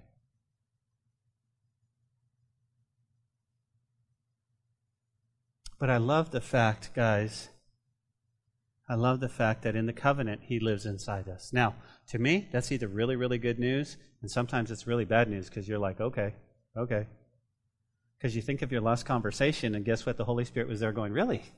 [5.79, 7.49] But I love the fact, guys,
[8.89, 11.51] I love the fact that in the covenant, He lives inside us.
[11.51, 11.75] Now,
[12.07, 15.67] to me, that's either really, really good news, and sometimes it's really bad news because
[15.67, 16.33] you're like, okay,
[16.75, 17.05] okay.
[18.17, 20.17] Because you think of your last conversation, and guess what?
[20.17, 21.43] The Holy Spirit was there going, really?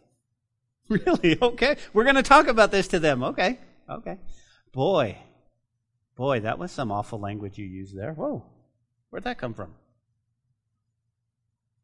[0.89, 1.37] Really?
[1.39, 1.75] Okay.
[1.93, 3.21] We're going to talk about this to them.
[3.21, 3.59] Okay.
[3.87, 4.17] Okay.
[4.73, 5.19] Boy,
[6.15, 8.13] boy, that was some awful language you used there.
[8.13, 8.43] Whoa.
[9.11, 9.75] Where'd that come from?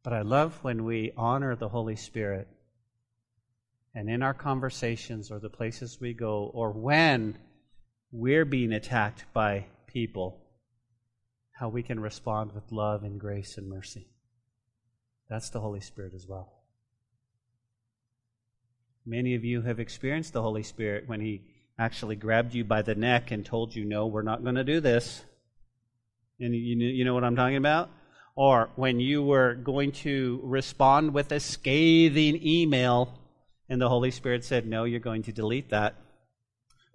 [0.02, 2.48] But I love when we honor the Holy Spirit
[3.96, 7.38] and in our conversations or the places we go, or when
[8.12, 10.42] we're being attacked by people,
[11.54, 14.08] how we can respond with love and grace and mercy.
[15.30, 16.52] That's the Holy Spirit as well.
[19.06, 21.42] Many of you have experienced the Holy Spirit when He
[21.78, 24.80] actually grabbed you by the neck and told you, No, we're not going to do
[24.80, 25.24] this.
[26.40, 27.90] And you, know what I'm talking about?
[28.36, 33.20] Or when you were going to respond with a scathing email
[33.70, 35.96] and the Holy Spirit said, No, you're going to delete that.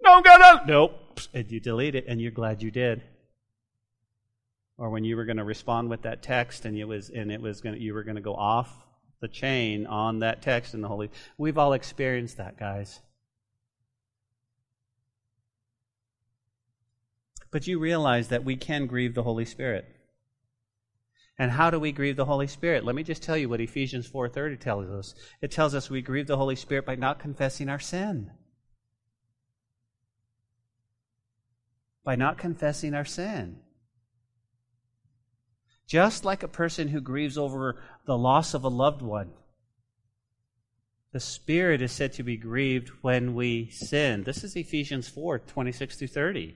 [0.01, 0.65] No, God, no.
[0.65, 1.19] Nope.
[1.33, 3.03] And you delete it, and you're glad you did.
[4.81, 7.39] Or when you were going to respond with that text, and it was, and it
[7.39, 8.83] was going to, you were going to go off
[9.19, 11.11] the chain on that text in the Holy.
[11.37, 12.99] We've all experienced that, guys.
[17.51, 19.85] But you realize that we can grieve the Holy Spirit.
[21.37, 22.83] And how do we grieve the Holy Spirit?
[22.83, 25.13] Let me just tell you what Ephesians 4:30 tells us.
[25.43, 28.31] It tells us we grieve the Holy Spirit by not confessing our sin.
[32.03, 33.59] By not confessing our sin.
[35.87, 39.31] Just like a person who grieves over the loss of a loved one.
[41.11, 44.23] The Spirit is said to be grieved when we sin.
[44.23, 46.55] This is Ephesians 4 26 through 30.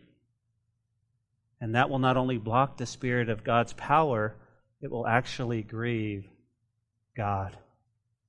[1.60, 4.36] And that will not only block the Spirit of God's power,
[4.82, 6.30] it will actually grieve
[7.18, 7.58] God,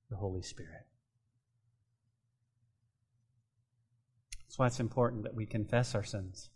[0.09, 0.85] the Holy Spirit.
[4.43, 6.49] That's why it's important that we confess our sins.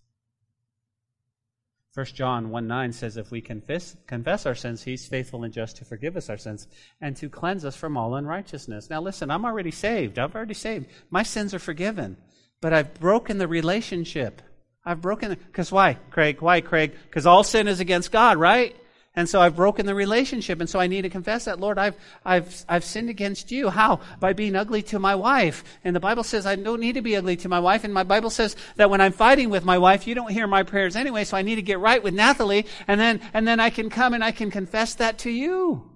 [1.93, 5.77] 1 John 1 9 says, If we confess, confess our sins, he's faithful and just
[5.77, 6.67] to forgive us our sins
[7.01, 8.89] and to cleanse us from all unrighteousness.
[8.89, 10.17] Now, listen, I'm already saved.
[10.17, 10.87] I've already saved.
[11.09, 12.15] My sins are forgiven.
[12.61, 14.41] But I've broken the relationship.
[14.85, 15.45] I've broken it.
[15.45, 16.41] Because why, Craig?
[16.41, 16.93] Why, Craig?
[17.03, 18.75] Because all sin is against God, right?
[19.13, 20.61] And so I've broken the relationship.
[20.61, 23.69] And so I need to confess that, Lord, I've, I've, I've sinned against you.
[23.69, 23.99] How?
[24.21, 25.65] By being ugly to my wife.
[25.83, 27.83] And the Bible says I don't need to be ugly to my wife.
[27.83, 30.63] And my Bible says that when I'm fighting with my wife, you don't hear my
[30.63, 31.25] prayers anyway.
[31.25, 32.65] So I need to get right with Nathalie.
[32.87, 35.89] And then, and then I can come and I can confess that to you.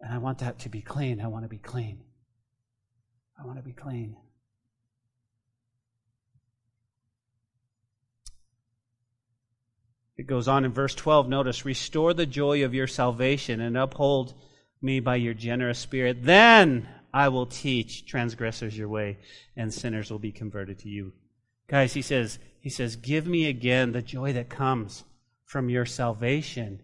[0.00, 1.20] And I want that to be clean.
[1.20, 2.00] I want to be clean.
[3.38, 4.16] I want to be clean.
[10.16, 11.28] It goes on in verse 12.
[11.28, 14.34] Notice, restore the joy of your salvation and uphold
[14.80, 16.22] me by your generous spirit.
[16.22, 19.18] Then I will teach transgressors your way,
[19.56, 21.12] and sinners will be converted to you.
[21.68, 25.04] Guys, he says, He says, Give me again the joy that comes
[25.44, 26.80] from your salvation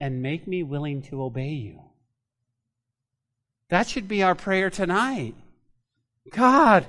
[0.00, 1.80] and make me willing to obey you.
[3.68, 5.34] That should be our prayer tonight.
[6.32, 6.86] God,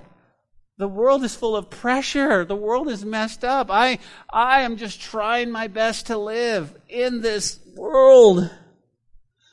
[0.81, 2.43] the world is full of pressure.
[2.43, 3.69] The world is messed up.
[3.69, 3.99] I,
[4.33, 8.49] I am just trying my best to live in this world.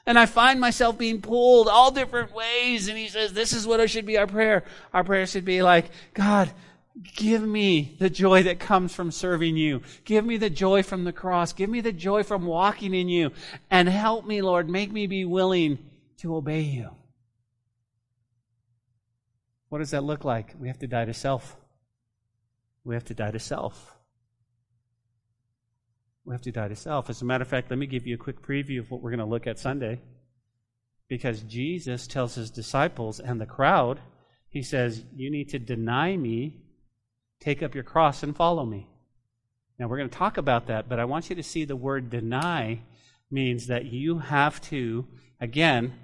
[0.06, 2.88] And I find myself being pulled all different ways.
[2.88, 4.64] And he says, this is what should be our prayer.
[4.94, 6.50] Our prayer should be like, God,
[7.16, 9.82] give me the joy that comes from serving you.
[10.06, 11.52] Give me the joy from the cross.
[11.52, 13.32] Give me the joy from walking in you.
[13.70, 14.70] And help me, Lord.
[14.70, 15.76] Make me be willing
[16.20, 16.88] to obey you.
[19.68, 20.54] What does that look like?
[20.58, 21.56] We have to die to self.
[22.84, 23.94] We have to die to self.
[26.24, 27.10] We have to die to self.
[27.10, 29.10] As a matter of fact, let me give you a quick preview of what we're
[29.10, 30.00] going to look at Sunday.
[31.08, 34.00] Because Jesus tells his disciples and the crowd,
[34.50, 36.62] he says, You need to deny me,
[37.40, 38.88] take up your cross, and follow me.
[39.78, 42.10] Now, we're going to talk about that, but I want you to see the word
[42.10, 42.80] deny
[43.30, 45.06] means that you have to,
[45.40, 45.94] again,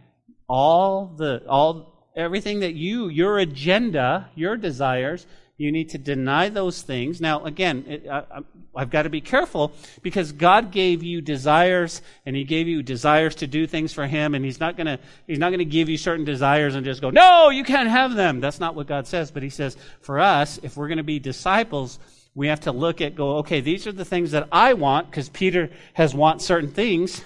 [0.49, 6.83] all the, all, everything that you, your agenda, your desires, you need to deny those
[6.83, 7.21] things.
[7.21, 8.41] Now, again, it, I,
[8.75, 13.37] I've got to be careful because God gave you desires and He gave you desires
[13.37, 15.89] to do things for Him and He's not going to, He's not going to give
[15.89, 18.41] you certain desires and just go, no, you can't have them.
[18.41, 19.31] That's not what God says.
[19.31, 22.01] But He says, for us, if we're going to be disciples,
[22.35, 25.29] we have to look at, go, okay, these are the things that I want because
[25.29, 27.23] Peter has want certain things.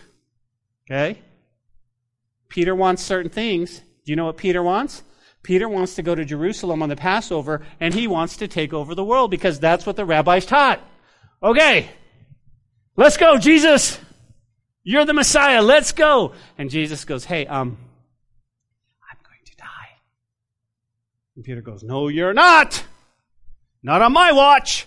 [0.90, 1.18] Okay?
[2.50, 3.80] Peter wants certain things.
[4.08, 5.02] Do you know what Peter wants?
[5.42, 8.94] Peter wants to go to Jerusalem on the Passover and he wants to take over
[8.94, 10.80] the world because that's what the rabbis taught.
[11.42, 11.90] Okay,
[12.96, 13.98] let's go, Jesus.
[14.82, 15.60] You're the Messiah.
[15.60, 16.32] Let's go.
[16.56, 17.76] And Jesus goes, Hey, um,
[19.10, 19.90] I'm going to die.
[21.36, 22.82] And Peter goes, No, you're not.
[23.82, 24.86] Not on my watch.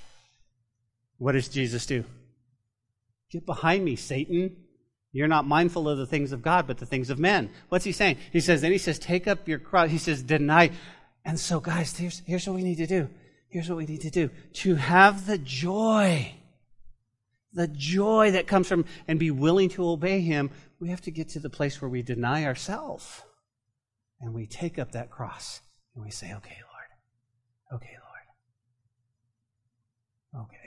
[1.20, 2.06] What does Jesus do?
[3.32, 4.56] Get behind me, Satan.
[5.14, 7.49] You're not mindful of the things of God, but the things of men.
[7.70, 8.18] What's he saying?
[8.32, 9.89] He says, then he says, take up your cross.
[9.89, 10.72] He says, deny.
[11.26, 13.09] And so, guys, here's, here's what we need to do.
[13.49, 14.30] Here's what we need to do.
[14.53, 16.34] To have the joy,
[17.51, 20.49] the joy that comes from, and be willing to obey him,
[20.80, 23.22] we have to get to the place where we deny ourselves.
[24.22, 25.59] And we take up that cross.
[25.93, 27.82] And we say, okay, Lord.
[27.82, 27.97] Okay,
[30.34, 30.45] Lord.
[30.45, 30.57] Okay.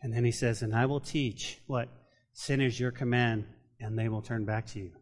[0.00, 1.90] And then he says, and I will teach what?
[2.32, 3.44] Sin is your command,
[3.80, 4.92] and they will turn back to you.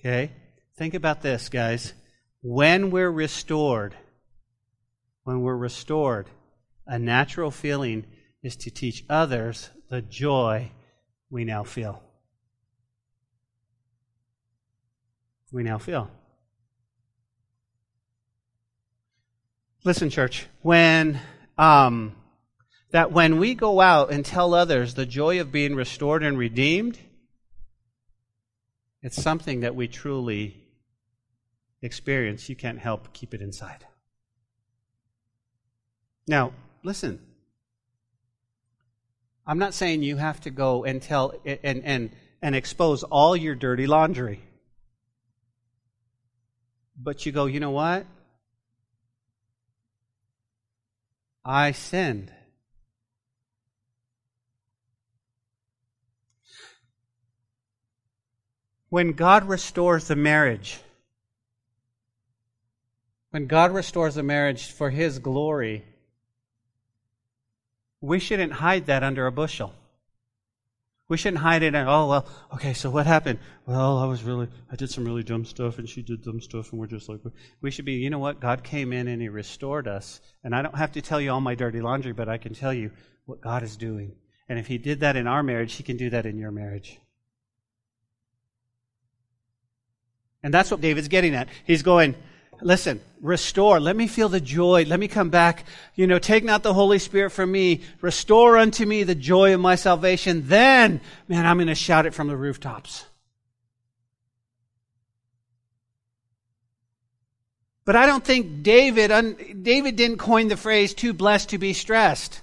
[0.00, 0.32] Okay?
[0.76, 1.94] Think about this, guys.
[2.42, 3.94] When we're restored,
[5.22, 6.28] when we're restored,
[6.86, 8.04] a natural feeling
[8.42, 10.70] is to teach others the joy
[11.30, 12.02] we now feel.
[15.50, 16.10] We now feel.
[19.84, 21.20] Listen, church, when
[21.56, 22.16] um,
[22.94, 26.96] that when we go out and tell others the joy of being restored and redeemed,
[29.02, 30.64] it's something that we truly
[31.82, 32.48] experience.
[32.48, 33.84] You can't help keep it inside.
[36.28, 36.52] Now,
[36.84, 37.18] listen.
[39.44, 43.56] I'm not saying you have to go and tell and, and, and expose all your
[43.56, 44.40] dirty laundry.
[46.96, 48.06] But you go, you know what?
[51.44, 52.30] I sinned.
[58.94, 60.78] When God restores the marriage,
[63.30, 65.84] when God restores a marriage for His glory,
[68.00, 69.74] we shouldn't hide that under a bushel.
[71.08, 73.40] We shouldn't hide it and, oh, well, okay, so what happened?
[73.66, 76.70] Well, I was really, I did some really dumb stuff and she did dumb stuff
[76.70, 77.18] and we're just like,
[77.62, 78.38] we should be, you know what?
[78.38, 80.20] God came in and He restored us.
[80.44, 82.72] And I don't have to tell you all my dirty laundry, but I can tell
[82.72, 82.92] you
[83.26, 84.14] what God is doing.
[84.48, 87.00] And if He did that in our marriage, He can do that in your marriage.
[90.44, 91.48] And that's what David's getting at.
[91.64, 92.14] He's going,
[92.60, 93.80] listen, restore.
[93.80, 94.84] Let me feel the joy.
[94.84, 95.64] Let me come back.
[95.94, 97.80] You know, take not the Holy Spirit from me.
[98.02, 100.46] Restore unto me the joy of my salvation.
[100.46, 103.06] Then, man, I'm going to shout it from the rooftops.
[107.86, 112.42] But I don't think David, David didn't coin the phrase too blessed to be stressed.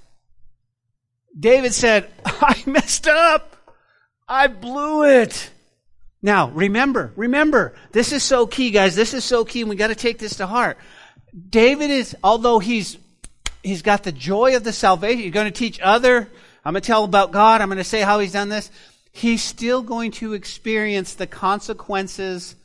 [1.39, 3.75] David said, I messed up.
[4.27, 5.51] I blew it.
[6.21, 8.95] Now, remember, remember, this is so key, guys.
[8.95, 10.77] This is so key, and we got to take this to heart.
[11.49, 12.97] David is, although he's
[13.63, 16.29] he's got the joy of the salvation, he's going to teach other.
[16.63, 17.61] I'm going to tell about God.
[17.61, 18.69] I'm going to say how he's done this.
[19.11, 22.55] He's still going to experience the consequences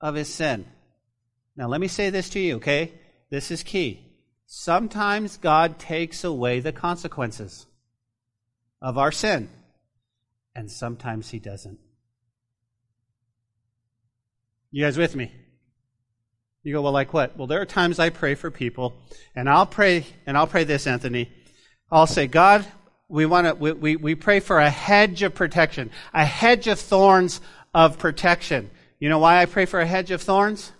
[0.00, 0.64] of his sin.
[1.56, 2.92] Now, let me say this to you, okay?
[3.30, 4.00] This is key.
[4.46, 7.66] Sometimes God takes away the consequences
[8.80, 9.48] of our sin,
[10.54, 11.78] and sometimes He doesn't.
[14.74, 15.30] You guys with me?
[16.64, 17.38] You go, well, like what?
[17.38, 18.96] Well, there are times I pray for people,
[19.36, 21.30] and I'll pray, and I'll pray this, Anthony.
[21.92, 22.66] I'll say, God,
[23.08, 26.80] we want to, we, we, we pray for a hedge of protection, a hedge of
[26.80, 27.40] thorns
[27.72, 28.68] of protection.
[28.98, 30.72] You know why I pray for a hedge of thorns?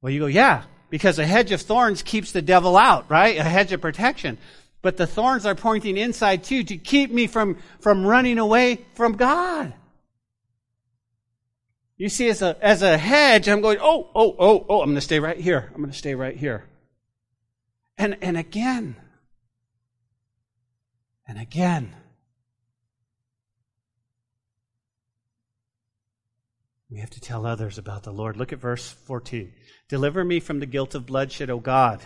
[0.00, 3.38] Well, you go, yeah, because a hedge of thorns keeps the devil out, right?
[3.38, 4.38] A hedge of protection.
[4.82, 9.14] But the thorns are pointing inside too to keep me from, from running away from
[9.14, 9.74] God.
[11.96, 14.94] You see, as a, as a hedge, I'm going, oh, oh, oh, oh, I'm going
[14.96, 15.70] to stay right here.
[15.74, 16.68] I'm going to stay right here.
[17.98, 18.96] And, and again,
[21.28, 21.94] and again,
[26.90, 28.36] we have to tell others about the Lord.
[28.36, 29.52] Look at verse 14.
[29.88, 32.00] Deliver me from the guilt of bloodshed, O God,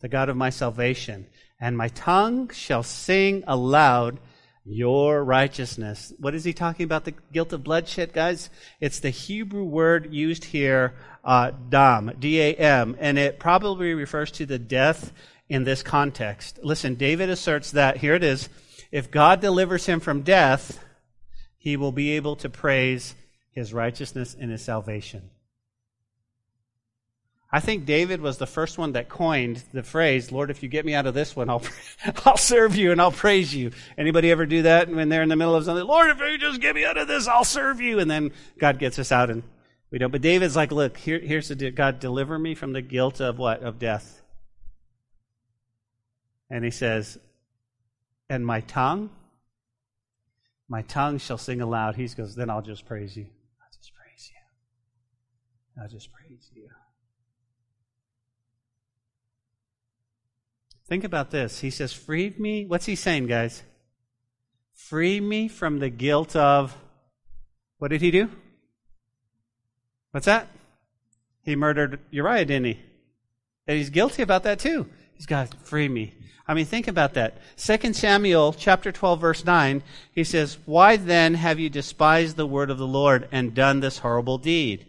[0.00, 1.26] the God of my salvation,
[1.60, 4.18] and my tongue shall sing aloud
[4.64, 6.12] your righteousness.
[6.18, 7.04] What is he talking about?
[7.04, 8.48] The guilt of bloodshed, guys?
[8.80, 10.94] It's the Hebrew word used here,
[11.24, 15.12] uh, dam, D-A-M, and it probably refers to the death
[15.48, 16.60] in this context.
[16.62, 18.48] Listen, David asserts that, here it is,
[18.90, 20.82] if God delivers him from death,
[21.58, 23.14] he will be able to praise
[23.50, 25.30] his righteousness and his salvation.
[27.54, 30.86] I think David was the first one that coined the phrase, Lord, if you get
[30.86, 31.62] me out of this one, I'll,
[32.24, 33.72] I'll serve you and I'll praise you.
[33.98, 35.86] Anybody ever do that when they're in the middle of something?
[35.86, 37.98] Lord, if you just get me out of this, I'll serve you.
[37.98, 39.42] And then God gets us out and
[39.90, 40.10] we don't.
[40.10, 41.70] But David's like, look, here, here's the.
[41.70, 43.62] God, deliver me from the guilt of what?
[43.62, 44.22] Of death.
[46.48, 47.18] And he says,
[48.30, 49.10] and my tongue,
[50.68, 51.96] my tongue shall sing aloud.
[51.96, 53.26] He goes, then I'll just praise you.
[53.60, 55.82] I'll just praise you.
[55.82, 56.61] I'll just praise you.
[60.92, 61.60] Think about this.
[61.60, 62.66] He says, Free me.
[62.66, 63.62] What's he saying, guys?
[64.74, 66.76] Free me from the guilt of.
[67.78, 68.28] What did he do?
[70.10, 70.48] What's that?
[71.44, 72.80] He murdered Uriah, didn't he?
[73.66, 74.86] And he's guilty about that too.
[75.14, 76.12] He's got free me.
[76.46, 77.38] I mean, think about that.
[77.56, 79.82] 2 Samuel chapter 12 verse 9,
[80.12, 84.00] he says, Why then have you despised the word of the Lord and done this
[84.00, 84.84] horrible deed?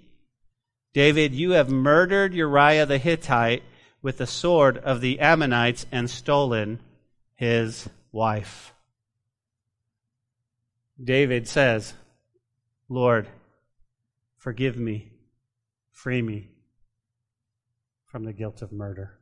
[0.93, 3.63] David, you have murdered Uriah the Hittite
[4.03, 6.79] with the sword of the Ammonites and stolen
[7.35, 8.73] his wife.
[11.01, 11.93] David says,
[12.89, 13.27] Lord,
[14.37, 15.11] forgive me,
[15.91, 16.49] free me
[18.05, 19.17] from the guilt of murder.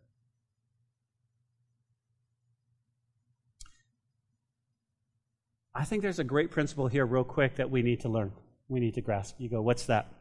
[5.73, 8.33] I think there's a great principle here, real quick, that we need to learn.
[8.67, 9.35] We need to grasp.
[9.37, 10.11] You go, what's that?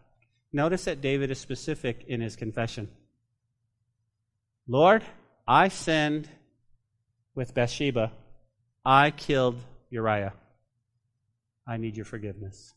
[0.52, 2.88] Notice that David is specific in his confession.
[4.71, 5.03] Lord,
[5.49, 6.29] I sinned
[7.35, 8.12] with Bathsheba.
[8.85, 9.57] I killed
[9.91, 10.33] Uriah.
[11.66, 12.73] I need your forgiveness.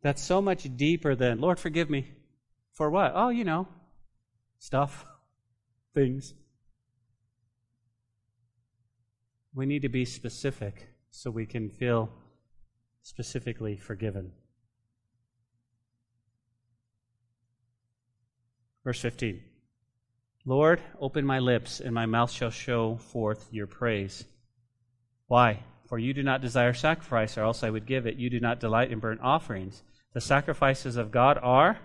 [0.00, 2.10] That's so much deeper than, Lord, forgive me.
[2.72, 3.12] For what?
[3.14, 3.68] Oh, you know,
[4.58, 5.04] stuff,
[5.94, 6.32] things.
[9.54, 12.08] We need to be specific so we can feel
[13.02, 14.32] specifically forgiven.
[18.84, 19.42] Verse 15.
[20.46, 24.24] Lord, open my lips, and my mouth shall show forth your praise.
[25.26, 25.64] Why?
[25.86, 28.16] For you do not desire sacrifice, or else I would give it.
[28.16, 29.82] You do not delight in burnt offerings.
[30.14, 31.78] The sacrifices of God are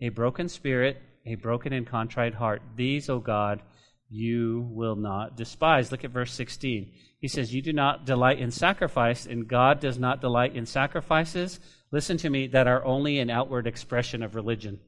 [0.00, 0.96] a broken spirit,
[1.26, 2.62] a broken and contrite heart.
[2.74, 3.60] These, O God,
[4.08, 5.92] you will not despise.
[5.92, 6.92] Look at verse 16.
[7.20, 11.60] He says, You do not delight in sacrifice, and God does not delight in sacrifices.
[11.92, 14.80] Listen to me, that are only an outward expression of religion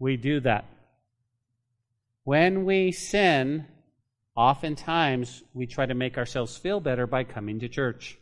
[0.00, 0.64] we do that.
[2.24, 3.66] When we sin,
[4.34, 8.18] oftentimes we try to make ourselves feel better by coming to church.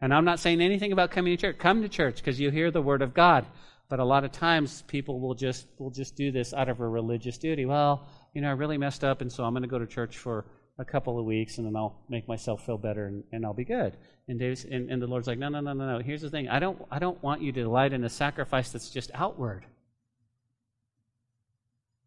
[0.00, 1.58] And I'm not saying anything about coming to church.
[1.58, 3.46] Come to church because you hear the word of God.
[3.90, 6.88] But a lot of times people will just will just do this out of a
[6.88, 7.66] religious duty.
[7.66, 10.16] Well, you know, I really messed up, and so I'm going to go to church
[10.16, 10.46] for
[10.78, 13.64] a couple of weeks, and then I'll make myself feel better, and, and I'll be
[13.64, 13.96] good.
[14.28, 15.98] And, and, and the Lord's like, no, no, no, no, no.
[15.98, 16.48] Here's the thing.
[16.48, 19.66] I don't I don't want you to delight in a sacrifice that's just outward.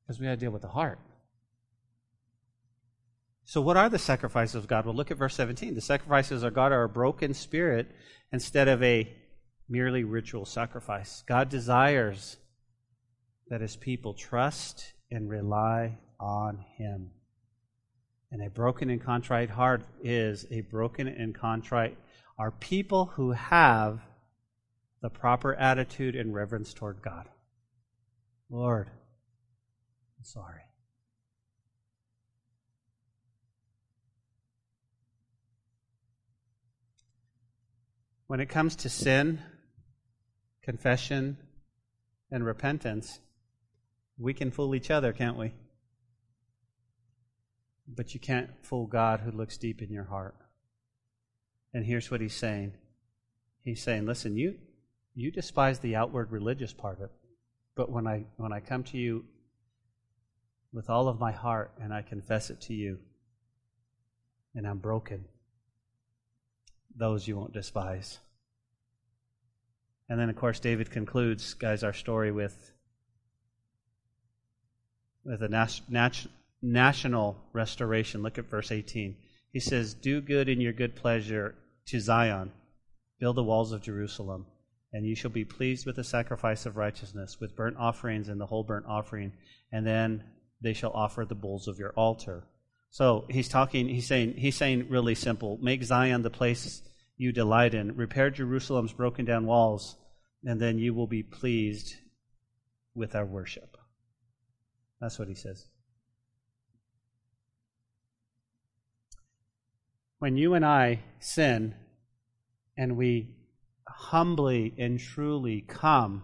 [0.05, 0.99] Because we got to deal with the heart.
[3.45, 4.85] So, what are the sacrifices of God?
[4.85, 5.75] Well, look at verse 17.
[5.75, 7.91] The sacrifices of God are a broken spirit
[8.31, 9.11] instead of a
[9.69, 11.23] merely ritual sacrifice.
[11.27, 12.37] God desires
[13.49, 17.11] that his people trust and rely on him.
[18.31, 21.97] And a broken and contrite heart is a broken and contrite
[22.39, 23.99] are people who have
[25.01, 27.27] the proper attitude and reverence toward God.
[28.49, 28.89] Lord,
[30.23, 30.61] I'm sorry.
[38.27, 39.41] When it comes to sin,
[40.63, 41.35] confession,
[42.31, 43.19] and repentance,
[44.17, 45.51] we can fool each other, can't we?
[47.85, 50.35] But you can't fool God who looks deep in your heart.
[51.73, 52.75] And here's what he's saying.
[53.61, 54.55] He's saying, listen, you
[55.15, 57.11] you despise the outward religious part of it.
[57.75, 59.25] But when I when I come to you
[60.73, 62.97] with all of my heart and I confess it to you,
[64.55, 65.25] and I'm broken,
[66.95, 68.19] those you won't despise.
[70.09, 72.71] And then of course David concludes, guys, our story with
[75.23, 76.27] with a nat- nat-
[76.61, 78.21] national restoration.
[78.21, 79.15] Look at verse 18.
[79.51, 81.55] He says, Do good in your good pleasure
[81.85, 82.51] to Zion,
[83.19, 84.45] build the walls of Jerusalem,
[84.91, 88.45] and you shall be pleased with the sacrifice of righteousness, with burnt offerings and the
[88.45, 89.31] whole burnt offering,
[89.71, 90.23] and then
[90.63, 92.47] they shall offer the bulls of your altar.
[92.89, 96.81] So he's talking, he's saying, he's saying really simple make Zion the place
[97.17, 99.97] you delight in, repair Jerusalem's broken down walls,
[100.43, 101.95] and then you will be pleased
[102.95, 103.77] with our worship.
[104.99, 105.65] That's what he says.
[110.19, 111.75] When you and I sin
[112.77, 113.35] and we
[113.87, 116.23] humbly and truly come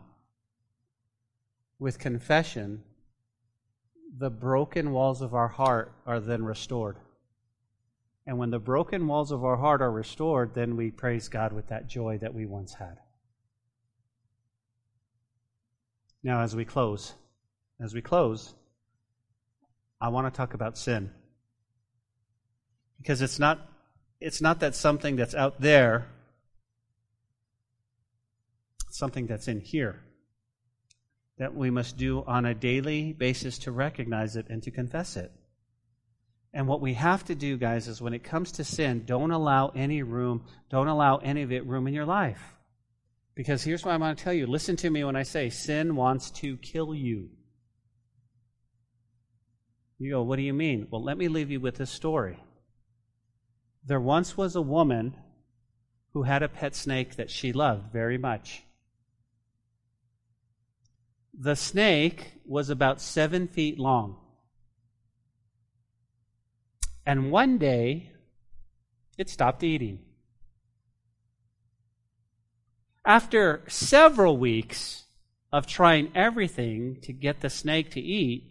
[1.78, 2.84] with confession,
[4.18, 6.98] the broken walls of our heart are then restored.
[8.26, 11.68] And when the broken walls of our heart are restored, then we praise God with
[11.68, 12.98] that joy that we once had.
[16.22, 17.14] Now, as we close,
[17.80, 18.54] as we close,
[20.02, 21.12] I want to talk about sin.
[22.98, 23.68] Because it's not
[24.20, 26.08] it's not that something that's out there,
[28.88, 30.04] it's something that's in here
[31.40, 35.32] that we must do on a daily basis to recognize it and to confess it.
[36.54, 39.70] And what we have to do, guys, is when it comes to sin, don't allow
[39.70, 42.42] any room, don't allow any of it room in your life.
[43.36, 44.48] Because here's what I want to tell you.
[44.48, 47.30] Listen to me when I say sin wants to kill you.
[49.98, 50.88] You go, what do you mean?
[50.90, 52.42] Well, let me leave you with this story.
[53.86, 55.16] There once was a woman
[56.14, 58.64] who had a pet snake that she loved very much.
[61.42, 64.18] The snake was about seven feet long.
[67.06, 68.12] And one day,
[69.18, 70.00] it stopped eating.
[73.06, 75.06] After several weeks
[75.54, 78.44] of trying everything to get the snake to eat,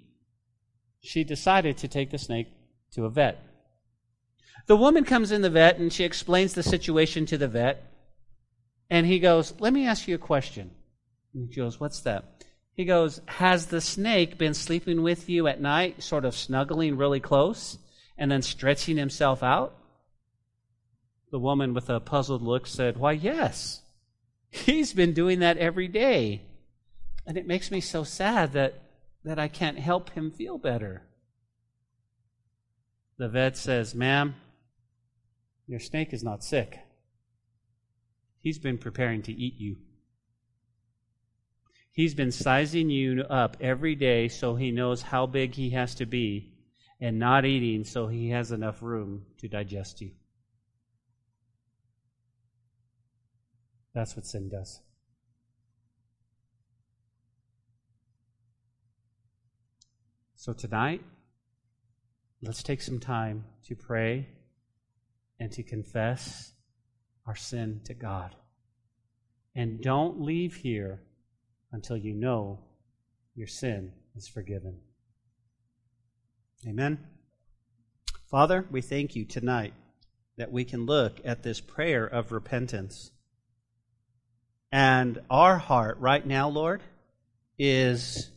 [1.00, 2.48] she decided to take the snake
[2.92, 3.38] to a vet.
[4.66, 7.84] The woman comes in the vet and she explains the situation to the vet.
[8.88, 10.70] And he goes, Let me ask you a question.
[11.34, 12.37] And she goes, What's that?
[12.78, 17.18] He goes, Has the snake been sleeping with you at night, sort of snuggling really
[17.18, 17.76] close,
[18.16, 19.76] and then stretching himself out?
[21.32, 23.82] The woman with a puzzled look said, Why, yes.
[24.50, 26.42] He's been doing that every day.
[27.26, 28.80] And it makes me so sad that
[29.24, 31.02] that I can't help him feel better.
[33.18, 34.36] The vet says, Ma'am,
[35.66, 36.78] your snake is not sick.
[38.38, 39.78] He's been preparing to eat you.
[41.98, 46.06] He's been sizing you up every day so he knows how big he has to
[46.06, 46.52] be,
[47.00, 50.12] and not eating so he has enough room to digest you.
[53.94, 54.80] That's what sin does.
[60.36, 61.02] So tonight,
[62.40, 64.28] let's take some time to pray
[65.40, 66.52] and to confess
[67.26, 68.36] our sin to God.
[69.56, 71.02] And don't leave here
[71.72, 72.60] until you know
[73.34, 74.80] your sin is forgiven.
[76.66, 76.98] Amen.
[78.30, 79.74] Father, we thank you tonight
[80.36, 83.10] that we can look at this prayer of repentance.
[84.70, 86.82] And our heart right now, Lord,
[87.58, 88.30] is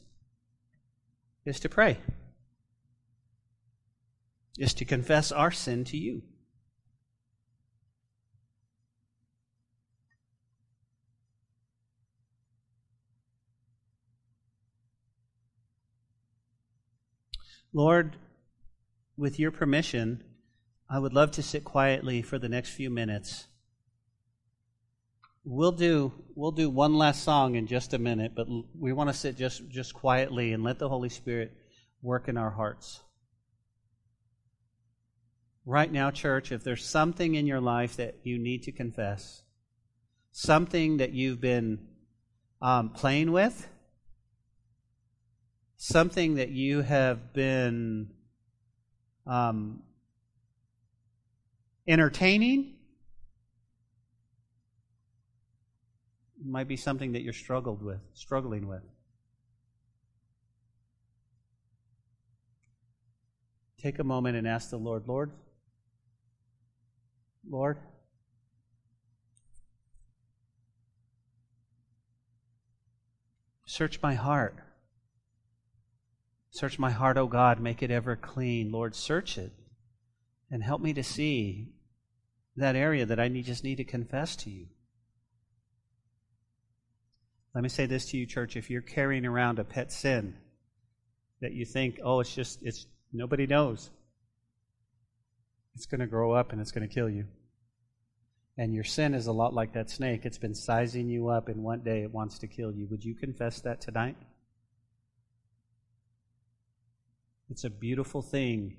[1.45, 1.97] is to pray,
[4.57, 6.21] is to confess our sin to you.
[17.73, 18.17] Lord,
[19.15, 20.23] with your permission,
[20.89, 23.47] I would love to sit quietly for the next few minutes.
[25.43, 28.47] We'll do we'll do one last song in just a minute, but
[28.77, 31.53] we want to sit just just quietly and let the Holy Spirit
[32.01, 33.01] work in our hearts.
[35.65, 39.43] Right now, church, if there's something in your life that you need to confess,
[40.31, 41.87] something that you've been
[42.61, 43.67] um, playing with,
[45.81, 48.07] something that you have been
[49.25, 49.81] um,
[51.87, 52.75] entertaining.
[56.39, 58.83] It might be something that you're struggled with, struggling with.
[63.81, 65.31] Take a moment and ask the Lord, Lord,
[67.49, 67.79] Lord,
[73.65, 74.55] search my heart.
[76.51, 78.71] Search my heart, O God, make it ever clean.
[78.71, 79.51] Lord, search it
[80.51, 81.69] and help me to see
[82.57, 84.67] that area that I need, just need to confess to you.
[87.55, 88.55] Let me say this to you, church.
[88.57, 90.35] If you're carrying around a pet sin
[91.39, 93.89] that you think, oh, it's just, it's nobody knows,
[95.75, 97.27] it's going to grow up and it's going to kill you.
[98.57, 100.25] And your sin is a lot like that snake.
[100.25, 102.85] It's been sizing you up, and one day it wants to kill you.
[102.91, 104.17] Would you confess that tonight?
[107.51, 108.77] It's a beautiful thing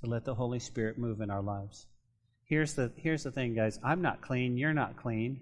[0.00, 1.88] to let the Holy Spirit move in our lives.
[2.44, 3.80] Here's the, here's the thing, guys.
[3.82, 4.56] I'm not clean.
[4.56, 5.40] You're not clean.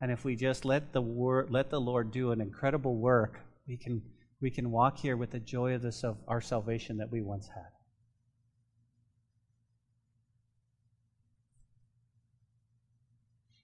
[0.00, 3.38] And if we just let the word, let the Lord do an incredible work,
[3.68, 4.02] we can
[4.40, 7.70] we can walk here with the joy of the, our salvation that we once had.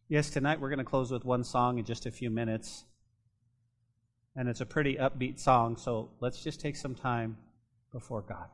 [0.09, 2.85] Yes, tonight we're going to close with one song in just a few minutes
[4.37, 7.37] and it's a pretty upbeat song, so let's just take some time
[7.93, 8.49] before God.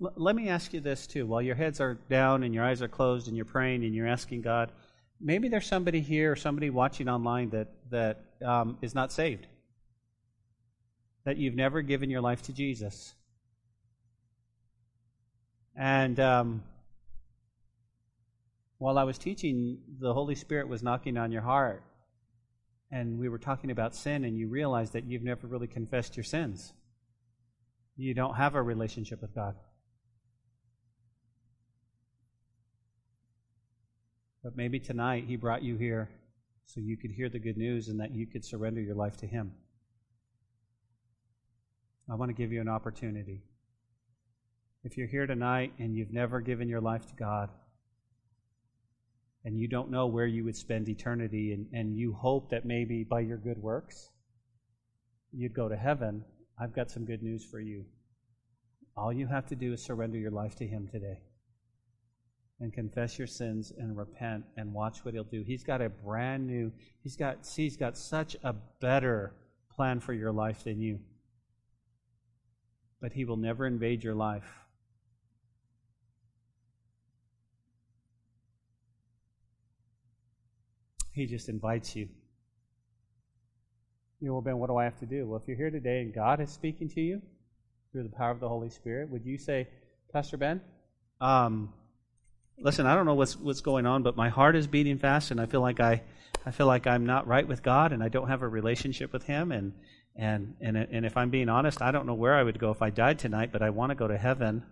[0.00, 1.26] L- let me ask you this too.
[1.26, 4.06] While your heads are down and your eyes are closed and you're praying and you're
[4.06, 4.70] asking God,
[5.20, 9.46] maybe there's somebody here or somebody watching online that, that um, is not saved,
[11.24, 13.14] that you've never given your life to Jesus.
[15.74, 16.62] And um,
[18.78, 21.82] while I was teaching, the Holy Spirit was knocking on your heart.
[22.90, 26.24] And we were talking about sin, and you realized that you've never really confessed your
[26.24, 26.72] sins.
[27.96, 29.56] You don't have a relationship with God.
[34.42, 36.08] But maybe tonight He brought you here
[36.64, 39.26] so you could hear the good news and that you could surrender your life to
[39.26, 39.52] Him.
[42.10, 43.42] I want to give you an opportunity.
[44.84, 47.50] If you're here tonight and you've never given your life to God,
[49.48, 53.02] and you don't know where you would spend eternity, and, and you hope that maybe
[53.02, 54.10] by your good works
[55.32, 56.22] you'd go to heaven,
[56.60, 57.86] I've got some good news for you.
[58.94, 61.20] All you have to do is surrender your life to Him today
[62.60, 65.42] and confess your sins and repent and watch what He'll do.
[65.46, 66.70] He's got a brand new,
[67.02, 69.32] He's got, see, He's got such a better
[69.74, 70.98] plan for your life than you.
[73.00, 74.44] But He will never invade your life.
[81.18, 82.08] He just invites you.
[84.20, 85.26] You know, well, Ben, what do I have to do?
[85.26, 87.20] Well, if you're here today and God is speaking to you
[87.90, 89.66] through the power of the Holy Spirit, would you say,
[90.12, 90.60] Pastor Ben,
[91.20, 91.72] um,
[92.56, 95.40] listen, I don't know what's what's going on, but my heart is beating fast, and
[95.40, 96.02] I feel like I,
[96.46, 99.24] I feel like I'm not right with God, and I don't have a relationship with
[99.24, 99.72] Him, and
[100.14, 102.80] and and and if I'm being honest, I don't know where I would go if
[102.80, 104.62] I died tonight, but I want to go to heaven.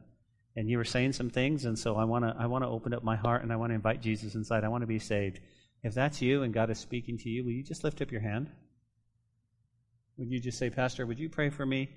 [0.58, 2.94] And you were saying some things, and so I want to I want to open
[2.94, 4.62] up my heart, and I want to invite Jesus inside.
[4.62, 5.40] I want to be saved.
[5.82, 8.20] If that's you and God is speaking to you, will you just lift up your
[8.20, 8.50] hand?
[10.18, 11.90] Would you just say, Pastor, would you pray for me?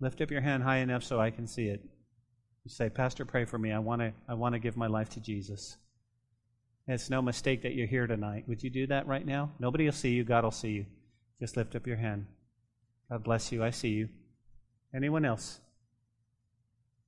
[0.00, 1.82] Lift up your hand high enough so I can see it.
[2.64, 3.72] You say, Pastor, pray for me.
[3.72, 5.76] I want to I want to give my life to Jesus.
[6.86, 8.44] It's no mistake that you're here tonight.
[8.48, 9.52] Would you do that right now?
[9.58, 10.24] Nobody will see you.
[10.24, 10.86] God will see you.
[11.38, 12.26] Just lift up your hand.
[13.10, 13.62] God bless you.
[13.62, 14.08] I see you.
[14.94, 15.60] Anyone else?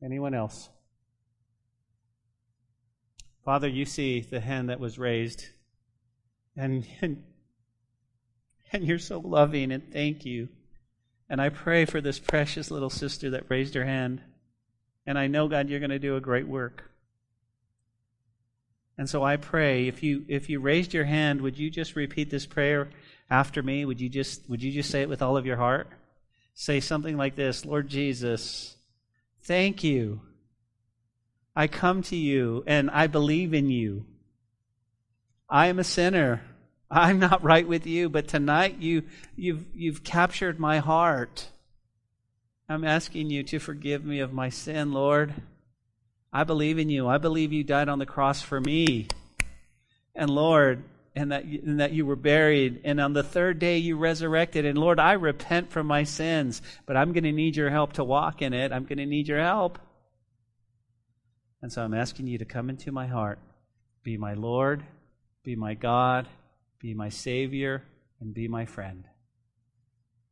[0.04, 0.68] Anyone else?
[3.44, 5.46] Father, you see the hand that was raised,
[6.56, 7.24] and, and,
[8.72, 10.48] and you're so loving, and thank you.
[11.28, 14.20] And I pray for this precious little sister that raised her hand.
[15.06, 16.90] And I know, God, you're going to do a great work.
[18.98, 22.30] And so I pray, if you if you raised your hand, would you just repeat
[22.30, 22.90] this prayer
[23.30, 23.84] after me?
[23.84, 25.88] Would you just would you just say it with all of your heart?
[26.54, 28.76] Say something like this, Lord Jesus,
[29.42, 30.20] thank you
[31.54, 34.06] I come to you and I believe in you.
[35.48, 36.42] I am a sinner.
[36.90, 39.04] I'm not right with you, but tonight you,
[39.36, 41.48] you've, you've captured my heart.
[42.68, 45.34] I'm asking you to forgive me of my sin, Lord.
[46.32, 47.06] I believe in you.
[47.08, 49.08] I believe you died on the cross for me.
[50.14, 50.82] And Lord,
[51.14, 54.64] and that, and that you were buried, and on the third day you resurrected.
[54.64, 58.04] And Lord, I repent from my sins, but I'm going to need your help to
[58.04, 58.72] walk in it.
[58.72, 59.78] I'm going to need your help.
[61.62, 63.38] And so I'm asking you to come into my heart,
[64.02, 64.82] be my Lord,
[65.44, 66.28] be my God,
[66.80, 67.84] be my Savior,
[68.20, 69.04] and be my friend.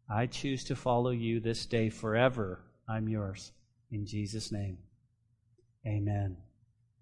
[0.08, 2.60] I choose to follow you this day forever.
[2.88, 3.52] I'm yours.
[3.92, 4.78] In Jesus' name.
[5.86, 6.36] Amen.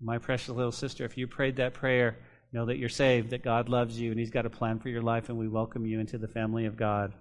[0.00, 2.18] My precious little sister, if you prayed that prayer,
[2.52, 5.02] know that you're saved, that God loves you, and He's got a plan for your
[5.02, 7.12] life, and we welcome you into the family of God.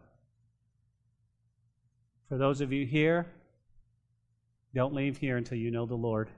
[2.29, 3.25] For those of you here,
[4.75, 6.29] don't leave here until you know the Lord.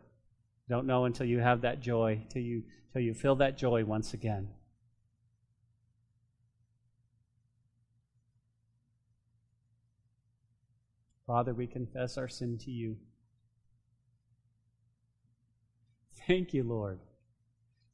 [0.70, 2.64] Don't know until you have that joy, till you,
[2.94, 4.50] till you feel that joy once again.
[11.26, 12.98] Father, we confess our sin to you.
[16.28, 17.00] Thank you, Lord,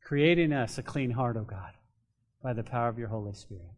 [0.03, 1.71] creating us a clean heart, O oh God,
[2.43, 3.71] by the power of your Holy Spirit.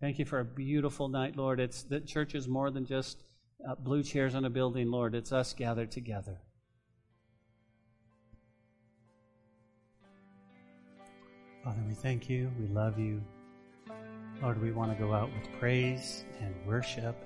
[0.00, 1.58] Thank you for a beautiful night, Lord.
[1.58, 3.22] It's that church is more than just
[3.68, 5.14] uh, blue chairs on a building, Lord.
[5.14, 6.40] It's us gathered together.
[11.64, 12.50] Father, we thank you.
[12.58, 13.22] We love you.
[14.42, 17.16] Lord, we want to go out with praise and worship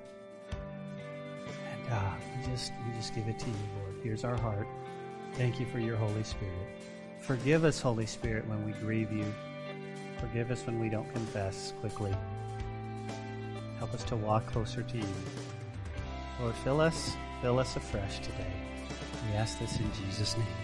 [1.89, 3.95] God, we just we just give it to you, Lord.
[4.03, 4.67] Here's our heart.
[5.35, 6.55] Thank you for your Holy Spirit.
[7.21, 9.33] Forgive us, Holy Spirit, when we grieve you.
[10.19, 12.15] Forgive us when we don't confess quickly.
[13.79, 15.15] Help us to walk closer to you.
[16.41, 17.13] Lord, fill us,
[17.43, 18.53] fill us afresh today.
[19.31, 20.64] We ask this in Jesus' name.